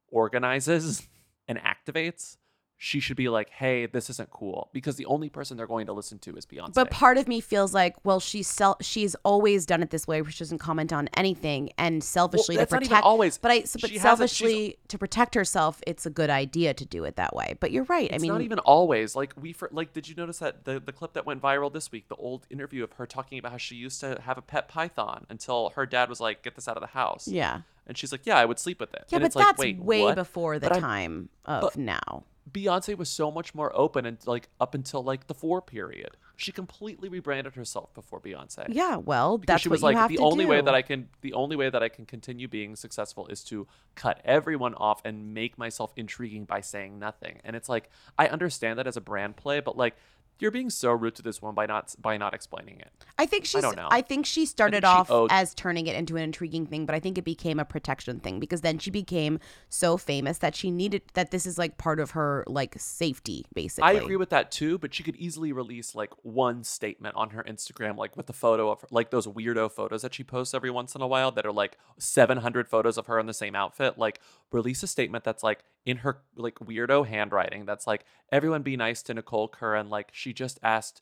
[0.08, 1.08] organizes
[1.48, 2.38] and activates.
[2.82, 5.92] She should be like, "Hey, this isn't cool," because the only person they're going to
[5.92, 6.74] listen to is Beyonce.
[6.76, 10.22] But part of me feels like, well, she's sel- she's always done it this way,
[10.22, 13.04] where she doesn't comment on anything, and selfishly that's to protect.
[13.04, 13.38] always.
[13.38, 16.30] But I, so, but She has it- she's- selfishly to protect herself, it's a good
[16.30, 17.58] idea to do it that way.
[17.60, 18.10] But you're right.
[18.14, 19.92] I mean It's not even always like we for like.
[19.92, 22.86] Did you notice that the the clip that went viral this week, the old interview
[22.86, 26.08] of her talking about how she used to have a pet python until her dad
[26.08, 27.62] was like, "Get this out of the house." Yeah.
[27.88, 29.58] and she's like, "Yeah, I would sleep with it." yeah, and but it's like, that's
[29.82, 30.16] way what?
[30.16, 32.24] before the But I'm- time of but now.
[32.52, 36.18] Beyonce was so much more open and like up until like the four period.
[36.36, 38.68] She completely rebranded herself before Beyonce.
[38.70, 41.10] Yeah, well, because that's she what was you like the only way that I can
[41.22, 45.34] the only way that I can continue being successful is to cut everyone off and
[45.34, 47.40] make myself intriguing by saying nothing.
[47.44, 49.96] And it's like I understand that as a brand play, but like
[50.40, 52.92] you're being so rude to this one by not by not explaining it.
[53.18, 53.56] I think she's.
[53.56, 53.88] I, don't know.
[53.92, 56.96] I think she started she off owed- as turning it into an intriguing thing, but
[56.96, 60.72] I think it became a protection thing because then she became so famous that she
[60.72, 63.90] needed that this is like part of her like safety, basically.
[63.90, 67.44] I agree with that too, but she could easily release like one statement on her
[67.44, 70.96] Instagram, like with the photo of like those weirdo photos that she posts every once
[70.96, 73.98] in a while that are like 700 photos of her in the same outfit.
[73.98, 74.20] Like,
[74.52, 79.02] release a statement that's like in her like weirdo handwriting that's like, everyone be nice
[79.04, 79.90] to Nicole Curran.
[79.90, 81.02] Like, she just asked,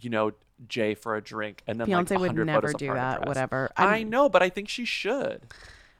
[0.00, 0.32] you know,
[0.68, 1.62] Jay for a drink.
[1.66, 3.28] And then like Beyonce would never do her in a that, dress.
[3.28, 3.70] whatever.
[3.76, 5.42] I I'm- know, but I think she should.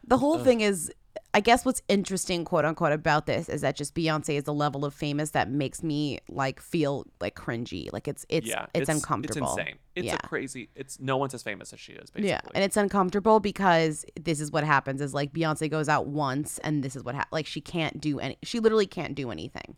[0.06, 0.44] The whole Ugh.
[0.44, 0.92] thing is,
[1.36, 4.86] I guess what's interesting, quote unquote, about this is that just Beyonce is a level
[4.86, 7.92] of famous that makes me like feel like cringy.
[7.92, 9.46] Like it's it's yeah, it's, uncomfortable.
[9.46, 9.74] It's insane.
[9.94, 10.14] It's yeah.
[10.14, 10.70] a crazy.
[10.74, 12.08] It's no one's as famous as she is.
[12.08, 12.30] Basically.
[12.30, 16.56] Yeah, and it's uncomfortable because this is what happens: is like Beyonce goes out once,
[16.60, 18.38] and this is what ha- like she can't do any.
[18.42, 19.76] She literally can't do anything.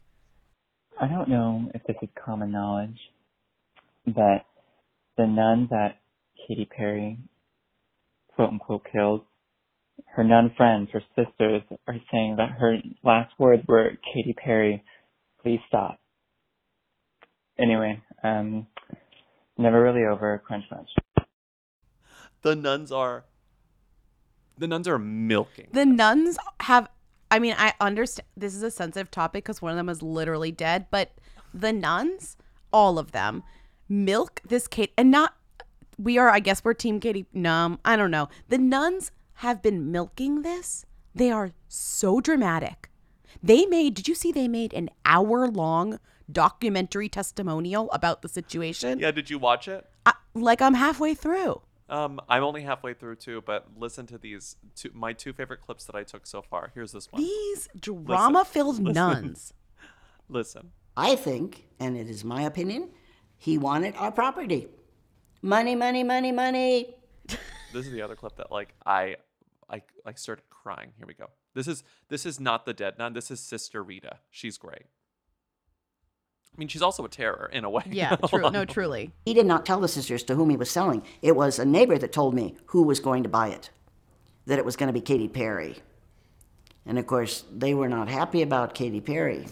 [1.01, 3.01] I don't know if this is common knowledge,
[4.07, 4.47] but
[5.17, 5.99] the nun that
[6.47, 7.19] Katy Perry
[8.37, 9.23] quote unquote killed,
[10.15, 14.83] her nun friends, her sisters, are saying that her last words were, Katy Perry,
[15.43, 15.99] please stop.
[17.59, 18.67] Anyway, um,
[19.57, 20.89] never really over crunch lunch.
[22.43, 23.25] the nuns are
[24.57, 26.89] the nuns are milking The nuns have.
[27.31, 30.51] I mean, I understand this is a sensitive topic because one of them is literally
[30.51, 31.13] dead, but
[31.53, 32.37] the nuns,
[32.73, 33.43] all of them,
[33.89, 35.35] milk this Kate, and not.
[35.99, 37.27] We are, I guess, we're Team Katie.
[37.33, 38.29] Num, I don't know.
[38.49, 40.85] The nuns have been milking this.
[41.15, 42.91] They are so dramatic.
[43.41, 48.99] They made, did you see they made an hour long documentary testimonial about the situation?
[48.99, 49.87] Yeah, did you watch it?
[50.05, 51.61] I, like I'm halfway through.
[51.89, 55.85] Um, I'm only halfway through too, but listen to these two my two favorite clips
[55.87, 56.73] that I took so far.
[56.75, 57.23] Here's this one.
[57.23, 59.55] These drama filled nuns.
[60.29, 60.73] Listen.
[60.97, 62.91] I think, and it is my opinion,
[63.37, 64.69] he wanted our property.
[65.41, 66.95] Money, money, money, money.
[67.73, 69.17] This is the other clip that like I
[69.71, 70.93] I I started crying.
[70.97, 71.31] Here we go.
[71.55, 73.13] This is this is not the dead nun.
[73.13, 74.19] This is Sister Rita.
[74.31, 74.87] She's great.
[76.55, 77.85] I mean, she's also a terror in a way.
[77.89, 78.51] Yeah, true.
[78.51, 79.13] No, truly.
[79.25, 81.03] He did not tell the sisters to whom he was selling.
[81.23, 83.71] It was a neighbor that told me who was going to buy it,
[84.47, 85.77] that it was going to be Katy Perry.
[86.85, 89.47] And of course, they were not happy about Katy Perry.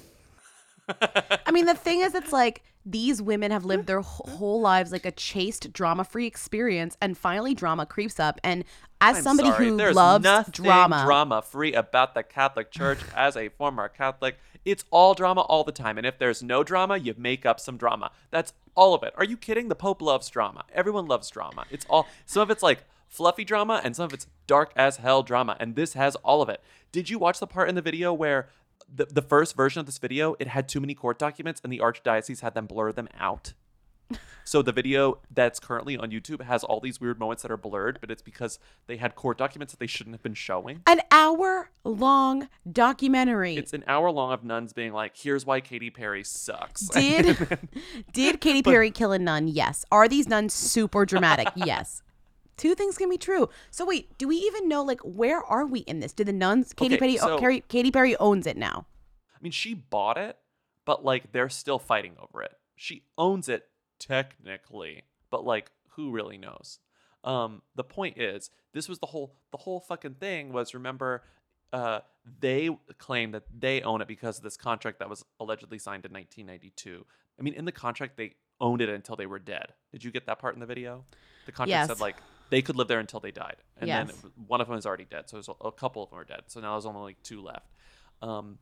[0.88, 5.04] I mean, the thing is, it's like these women have lived their whole lives like
[5.04, 8.40] a chaste, drama free experience, and finally, drama creeps up.
[8.44, 8.64] And
[9.00, 13.00] as I'm somebody sorry, who loves drama, drama free about the Catholic Church.
[13.14, 15.98] As a former Catholic, it's all drama all the time.
[15.98, 18.12] And if there's no drama, you make up some drama.
[18.30, 19.12] That's all of it.
[19.16, 19.68] Are you kidding?
[19.68, 20.64] The Pope loves drama.
[20.72, 21.64] Everyone loves drama.
[21.70, 25.24] It's all some of it's like fluffy drama, and some of it's dark as hell
[25.24, 25.56] drama.
[25.58, 26.62] And this has all of it.
[26.92, 28.48] Did you watch the part in the video where?
[28.92, 31.78] The, the first version of this video, it had too many court documents and the
[31.78, 33.54] archdiocese had them blur them out.
[34.44, 37.98] So the video that's currently on YouTube has all these weird moments that are blurred,
[38.00, 40.82] but it's because they had court documents that they shouldn't have been showing.
[40.86, 43.56] an hour long documentary.
[43.56, 47.58] It's an hour long of nuns being like, "Here's why Katy Perry sucks." Did
[48.12, 49.48] did Katy Perry kill a nun?
[49.48, 49.84] Yes.
[49.90, 51.48] Are these nuns super dramatic?
[51.56, 52.02] yes.
[52.56, 53.48] Two things can be true.
[53.70, 56.12] So wait, do we even know like where are we in this?
[56.12, 58.86] Did the nuns Katy Okay, Perry so- Katy, Katy Perry owns it now?
[59.34, 60.38] I mean, she bought it,
[60.84, 62.52] but like they're still fighting over it.
[62.74, 66.78] She owns it technically, but like who really knows?
[67.24, 71.22] Um, the point is, this was the whole the whole fucking thing was remember
[71.72, 72.00] uh,
[72.40, 76.12] they claim that they own it because of this contract that was allegedly signed in
[76.12, 77.04] 1992.
[77.38, 79.74] I mean, in the contract they owned it until they were dead.
[79.92, 81.04] Did you get that part in the video?
[81.46, 81.88] The contract Yes.
[81.88, 82.16] said like
[82.50, 84.10] they could live there until they died, and Yes.
[84.22, 85.28] then one of them is already dead.
[85.28, 86.42] So there's a, a couple of them are dead.
[86.46, 87.66] So now there's only like two left.
[88.22, 88.58] Um,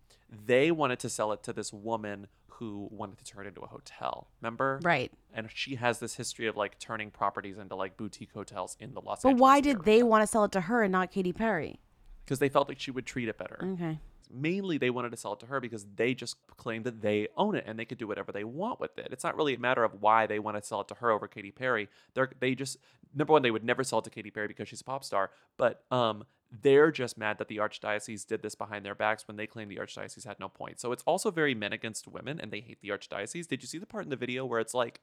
[0.47, 2.27] they wanted to sell it to this woman
[2.59, 4.29] who wanted to turn it into a hotel.
[4.41, 4.81] Remember?
[4.83, 5.11] Right.
[5.33, 9.01] And she has this history of like turning properties into like boutique hotels in the
[9.01, 11.11] Los But Angeles But why did they want to sell it to her and not
[11.11, 11.81] Katy Perry?
[12.25, 13.59] because they felt like she would treat it better.
[13.75, 13.99] Okay.
[14.31, 17.55] Mainly, they wanted to sell it to her because they just claimed that they own
[17.55, 19.09] it and they could do whatever they want with it.
[19.11, 21.29] It's not really a matter of why they want to sell it to her over
[21.29, 21.89] Katy Perry.
[22.15, 22.79] They're they just
[23.15, 25.31] number one, they would never sell it to Katy Perry because she's a pop star.
[25.57, 26.25] But um,
[26.63, 29.77] they're just mad that the archdiocese did this behind their backs when they claim the
[29.77, 30.81] archdiocese had no point.
[30.81, 33.47] So it's also very men against women, and they hate the archdiocese.
[33.47, 35.01] Did you see the part in the video where it's like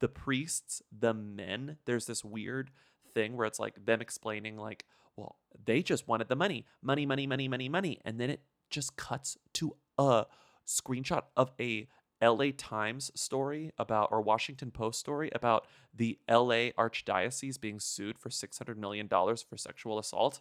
[0.00, 1.78] the priests, the men?
[1.86, 2.70] There's this weird
[3.12, 4.84] thing where it's like them explaining like
[5.16, 8.40] well they just wanted the money money money money money money and then it
[8.72, 10.26] just cuts to a
[10.66, 11.86] screenshot of a
[12.22, 18.30] LA Times story about or Washington Post story about the LA archdiocese being sued for
[18.30, 20.40] 600 million dollars for sexual assault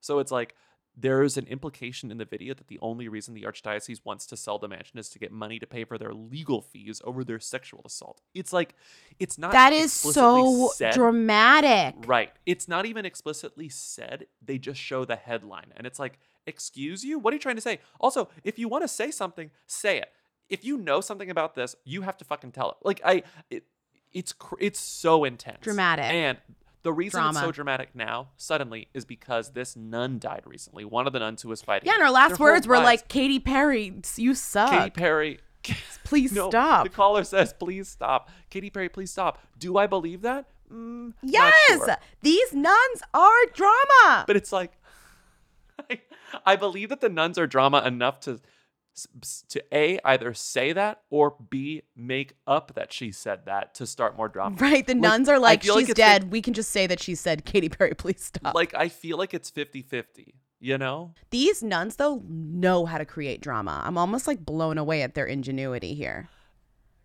[0.00, 0.54] so it's like
[1.00, 4.58] there's an implication in the video that the only reason the archdiocese wants to sell
[4.58, 7.82] the mansion is to get money to pay for their legal fees over their sexual
[7.86, 8.20] assault.
[8.34, 8.74] It's like
[9.20, 10.94] it's not That is so said.
[10.94, 11.94] dramatic.
[12.04, 12.32] Right.
[12.46, 14.26] It's not even explicitly said.
[14.44, 15.72] They just show the headline.
[15.76, 16.18] And it's like,
[16.48, 17.18] excuse you?
[17.18, 17.78] What are you trying to say?
[18.00, 20.10] Also, if you want to say something, say it.
[20.48, 22.76] If you know something about this, you have to fucking tell it.
[22.82, 23.64] Like I it,
[24.12, 25.58] it's cr- it's so intense.
[25.60, 26.06] Dramatic.
[26.06, 26.38] And
[26.82, 30.84] the reason it's so dramatic now, suddenly, is because this nun died recently.
[30.86, 31.86] One of the nuns who was fighting.
[31.86, 34.70] Yeah, and our last Their words were lives- like, Katy Perry, you suck.
[34.70, 35.40] Katy Perry.
[36.04, 36.84] Please No, stop.
[36.84, 39.38] The caller says, "Please stop." Katy Perry, please stop.
[39.58, 40.46] Do I believe that?
[40.72, 41.96] Mm, Yes, sure.
[42.22, 44.24] these nuns are drama.
[44.26, 44.72] But it's like,
[45.90, 46.00] I,
[46.44, 48.40] I believe that the nuns are drama enough to,
[49.50, 54.16] to a either say that or b make up that she said that to start
[54.16, 54.56] more drama.
[54.58, 56.30] right, the Like, nuns are like, she's like- dead.
[56.32, 58.54] we can just say that she said, Katy Perry, please stop.
[58.54, 61.14] Like I feel like it's 50-50, You know?
[61.30, 63.80] These nuns, though, know how to create drama.
[63.84, 66.28] I'm almost like blown away at their ingenuity here.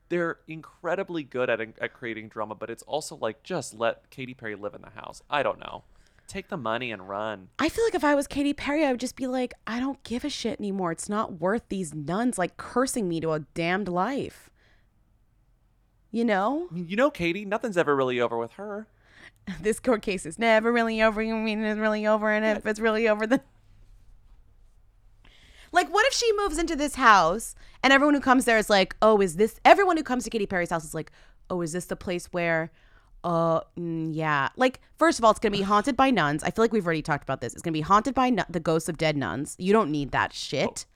[0.09, 4.55] They're incredibly good at at creating drama, but it's also like just let Katy Perry
[4.55, 5.21] live in the house.
[5.29, 5.83] I don't know.
[6.33, 7.49] Take the money and run.
[7.59, 10.03] I feel like if I was Katy Perry, I would just be like, I don't
[10.03, 10.91] give a shit anymore.
[10.91, 14.49] It's not worth these nuns like cursing me to a damned life.
[16.09, 16.69] You know?
[16.73, 18.87] You know, Katie, nothing's ever really over with her.
[19.61, 21.21] This court case is never really over.
[21.21, 22.31] You mean it's really over?
[22.31, 23.41] And if it's really over, then.
[25.71, 27.53] Like, what if she moves into this house
[27.83, 29.59] and everyone who comes there is like, oh, is this.
[29.63, 31.11] Everyone who comes to Katy Perry's house is like,
[31.51, 32.71] oh, is this the place where
[33.23, 34.49] uh, mm, yeah.
[34.55, 36.43] Like, first of all, it's gonna be haunted by nuns.
[36.43, 37.53] I feel like we've already talked about this.
[37.53, 39.55] It's gonna be haunted by nu- the ghosts of dead nuns.
[39.57, 40.85] You don't need that shit.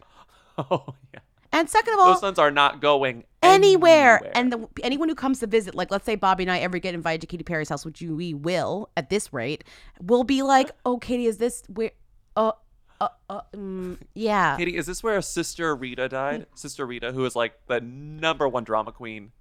[0.71, 1.19] Oh yeah.
[1.51, 4.21] And second of all, Those nuns are not going anywhere.
[4.33, 6.93] And the, anyone who comes to visit, like let's say Bobby and I ever get
[6.93, 9.63] invited to Katy Perry's house, which we will at this rate,
[10.01, 11.91] will be like, "Oh, Katie, is this where?
[12.35, 12.53] Uh,
[12.99, 16.47] uh, uh mm, yeah." Katie, is this where Sister Rita died?
[16.55, 19.31] Sister Rita, who is like the number one drama queen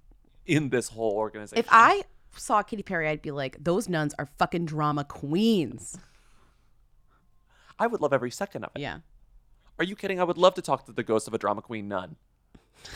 [0.45, 1.59] in this whole organization.
[1.59, 2.03] If I
[2.37, 5.97] saw Katy Perry, I'd be like, "Those nuns are fucking drama queens."
[7.79, 8.79] I would love every second of it.
[8.81, 8.99] Yeah.
[9.79, 10.19] Are you kidding?
[10.19, 12.15] I would love to talk to the ghost of a drama queen nun.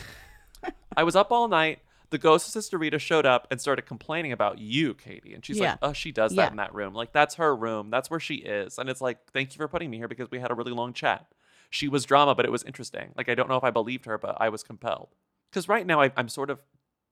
[0.96, 1.80] I was up all night.
[2.10, 5.32] The ghost of Sister Rita showed up and started complaining about you, Katie.
[5.32, 5.70] And she's Yeah.
[5.72, 6.50] like, oh, she does that Yeah.
[6.50, 6.92] in that room.
[6.94, 7.88] Like, that's her room.
[7.90, 8.78] That's where she is.
[8.78, 10.92] And it's like, thank you for putting me here because we had a really long
[10.92, 11.26] chat.
[11.70, 13.12] She was drama, but it was interesting.
[13.16, 15.08] Like, I don't know if I believed her, but I was compelled.
[15.50, 16.60] Because right now, I, I'm sort of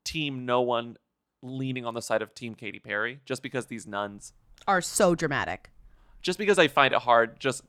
[0.04, 0.98] team no one
[1.42, 4.32] leaning on the side of team Katy Perry just because these nuns
[4.68, 5.70] Are so dramatic.
[6.22, 7.62] just because I find it hard just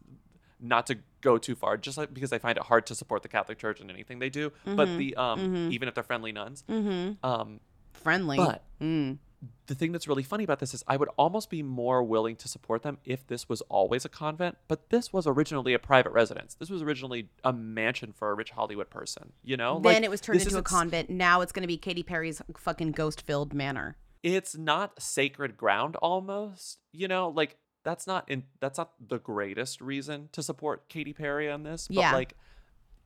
[0.59, 3.29] not to go too far, just like because I find it hard to support the
[3.29, 4.51] Catholic Church in anything they do.
[4.65, 5.71] But Mhm, the um mhm.
[5.71, 7.17] even if they're friendly nuns, Mhm.
[7.23, 7.59] um
[7.93, 8.37] Friendly.
[8.37, 9.19] But Mm.
[9.67, 12.47] The thing that's really funny about this is I would almost be more willing to
[12.47, 16.53] support them if this was always a convent, but this was originally a private residence.
[16.55, 19.79] This was originally a mansion for a rich Hollywood person, you know?
[19.79, 21.09] Then Like, it was turned into a convent.
[21.09, 23.95] Now it's going to be Katy Perry's fucking ghost-filled manor.
[24.23, 29.81] it's not sacred ground almost you know like that's not in that's not the greatest
[29.81, 32.13] reason to support Katy Perry on this but Yeah.
[32.13, 32.35] like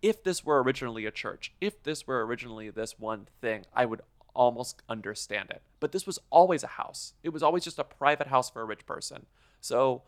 [0.01, 4.01] if this were originally a church if this were originally this one thing I would
[4.35, 8.27] almost understand it but this was always a house it was always just a private
[8.27, 9.25] house for a rich person
[9.61, 10.03] so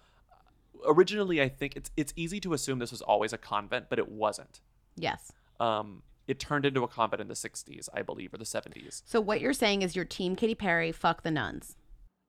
[0.85, 4.09] originally I think it's it's easy to assume this was always a convent but it
[4.09, 4.59] wasn't
[4.95, 5.31] Yes.
[5.59, 9.19] um it turned into a convent in the 60s I believe or the 70s So
[9.21, 11.75] what you're saying is your team Katy Perry fuck the nuns.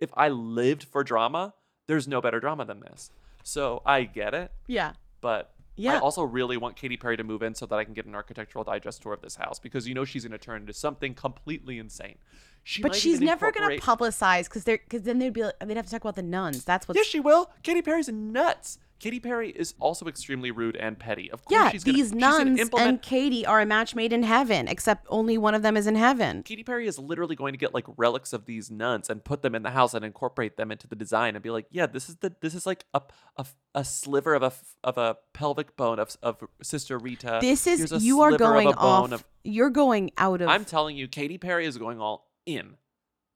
[0.01, 1.55] if I lived for drama,
[1.89, 3.11] there's no better drama than this.
[3.43, 4.93] So I get it, Yeah.
[5.21, 5.53] but
[5.87, 8.15] I also really want Katy Perry to move in so that I can get an
[8.15, 11.15] architectural digest tour of this house because you know she's going to turn into something
[11.15, 12.17] completely insane.
[12.65, 15.77] She but she's never going to publicize because they're because then they'd be like, they'd
[15.77, 16.65] have to talk about the nuns.
[16.65, 16.97] That's what.
[16.97, 17.51] Yes, she will.
[17.63, 18.79] Katy Perry's nuts.
[19.01, 21.31] Katy Perry is also extremely rude and petty.
[21.31, 24.13] Of course, Yeah, she's gonna, these she's nuns implement and Katie are a match made
[24.13, 26.43] in heaven, except only one of them is in heaven.
[26.43, 29.55] Katy Perry is literally going to get like relics of these nuns and put them
[29.55, 32.17] in the house and incorporate them into the design and be like, yeah, this is
[32.17, 33.03] the this is like a
[33.37, 37.39] a, a sliver of a of a pelvic bone of of Sister Rita.
[37.41, 39.13] This is you are of going bone off.
[39.13, 40.49] of- you're going out of.
[40.49, 42.75] I'm telling you, Katy Perry is going all in.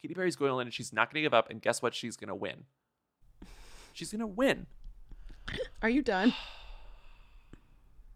[0.03, 1.49] Katy Perry's going all in, and she's not going to give up.
[1.51, 1.95] And guess what?
[1.95, 2.65] She's going to win.
[3.93, 4.67] She's going to win.
[5.83, 6.35] Are you done?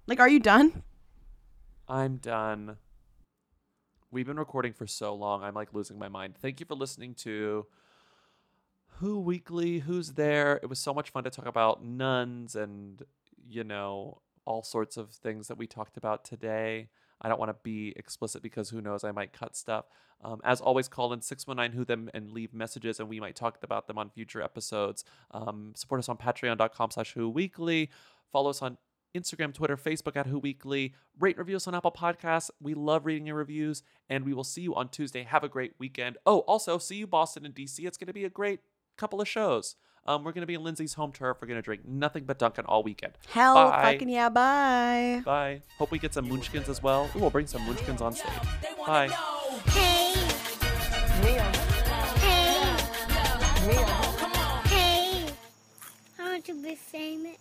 [0.06, 0.82] Like, are you done?
[1.88, 2.76] I'm done.
[4.10, 5.42] We've been recording for so long.
[5.42, 6.36] I'm like losing my mind.
[6.36, 7.66] Thank you for listening to
[8.98, 10.60] Who Weekly, Who's There.
[10.62, 13.02] It was so much fun to talk about nuns and,
[13.48, 16.88] you know, all sorts of things that we talked about today.
[17.26, 19.86] I don't want to be explicit because who knows, I might cut stuff.
[20.22, 23.58] Um, as always, call in 619 Who Them and leave messages, and we might talk
[23.64, 25.02] about them on future episodes.
[25.32, 27.90] Um, support us on patreon.com slash Who Weekly.
[28.32, 28.78] Follow us on
[29.12, 30.94] Instagram, Twitter, Facebook at Who Weekly.
[31.18, 32.50] Rate and review us on Apple Podcasts.
[32.60, 35.24] We love reading your reviews, and we will see you on Tuesday.
[35.24, 36.18] Have a great weekend.
[36.26, 37.84] Oh, also, see you Boston and DC.
[37.84, 38.60] It's going to be a great
[38.96, 39.74] couple of shows.
[40.06, 41.38] Um, we're going to be in Lindsay's home turf.
[41.40, 43.14] We're going to drink nothing but Dunkin' all weekend.
[43.30, 43.92] Hell, Bye.
[43.92, 45.22] fucking yeah, bye.
[45.24, 45.62] Bye.
[45.78, 47.10] Hope we get some munchkins as well.
[47.16, 48.30] Ooh, we'll bring some munchkins on stage.
[48.86, 49.08] Bye.
[49.68, 50.14] Hey.
[51.22, 51.42] Mia.
[52.22, 52.76] Hey.
[53.66, 53.86] Mia.
[54.68, 55.26] Hey.
[56.18, 57.36] I want to be famous.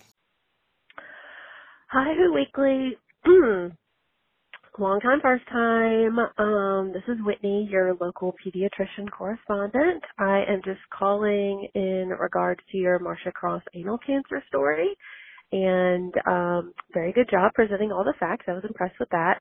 [1.89, 2.97] Hi, Who Weekly.
[4.77, 6.19] Long time, first time.
[6.37, 10.03] Um, this is Whitney, your local pediatrician correspondent.
[10.19, 14.89] I am just calling in regards to your Marcia Cross anal cancer story.
[15.53, 18.45] And um, very good job presenting all the facts.
[18.49, 19.39] I was impressed with that.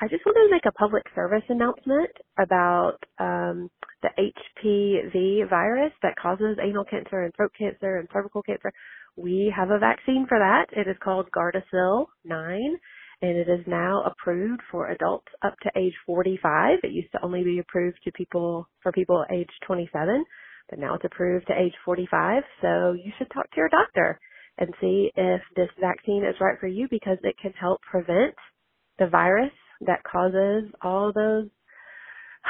[0.00, 3.70] I just wanted to make a public service announcement about um,
[4.02, 8.72] the HPV virus that causes anal cancer and throat cancer and cervical cancer.
[9.16, 10.66] We have a vaccine for that.
[10.72, 12.78] It is called Gardasil 9
[13.22, 16.80] and it is now approved for adults up to age 45.
[16.84, 20.24] It used to only be approved to people for people age 27,
[20.70, 22.44] but now it's approved to age 45.
[22.62, 24.20] So you should talk to your doctor
[24.58, 28.34] and see if this vaccine is right for you because it can help prevent
[29.00, 29.52] the virus
[29.86, 31.48] that causes all those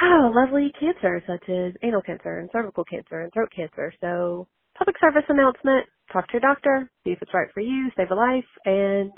[0.01, 3.93] oh, lovely cancers such as anal cancer and cervical cancer and throat cancer.
[4.01, 4.47] So
[4.77, 8.15] public service announcement, talk to your doctor, see if it's right for you, save a
[8.15, 9.11] life, and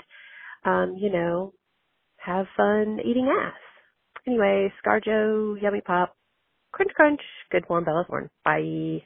[0.66, 1.54] um, you know,
[2.18, 3.54] have fun eating ass.
[4.26, 6.16] Anyway, Scarjo, Yummy Pop,
[6.72, 7.20] Crunch, crunch.
[7.50, 8.30] Good warm Bella Thorne.
[8.44, 9.02] Bye.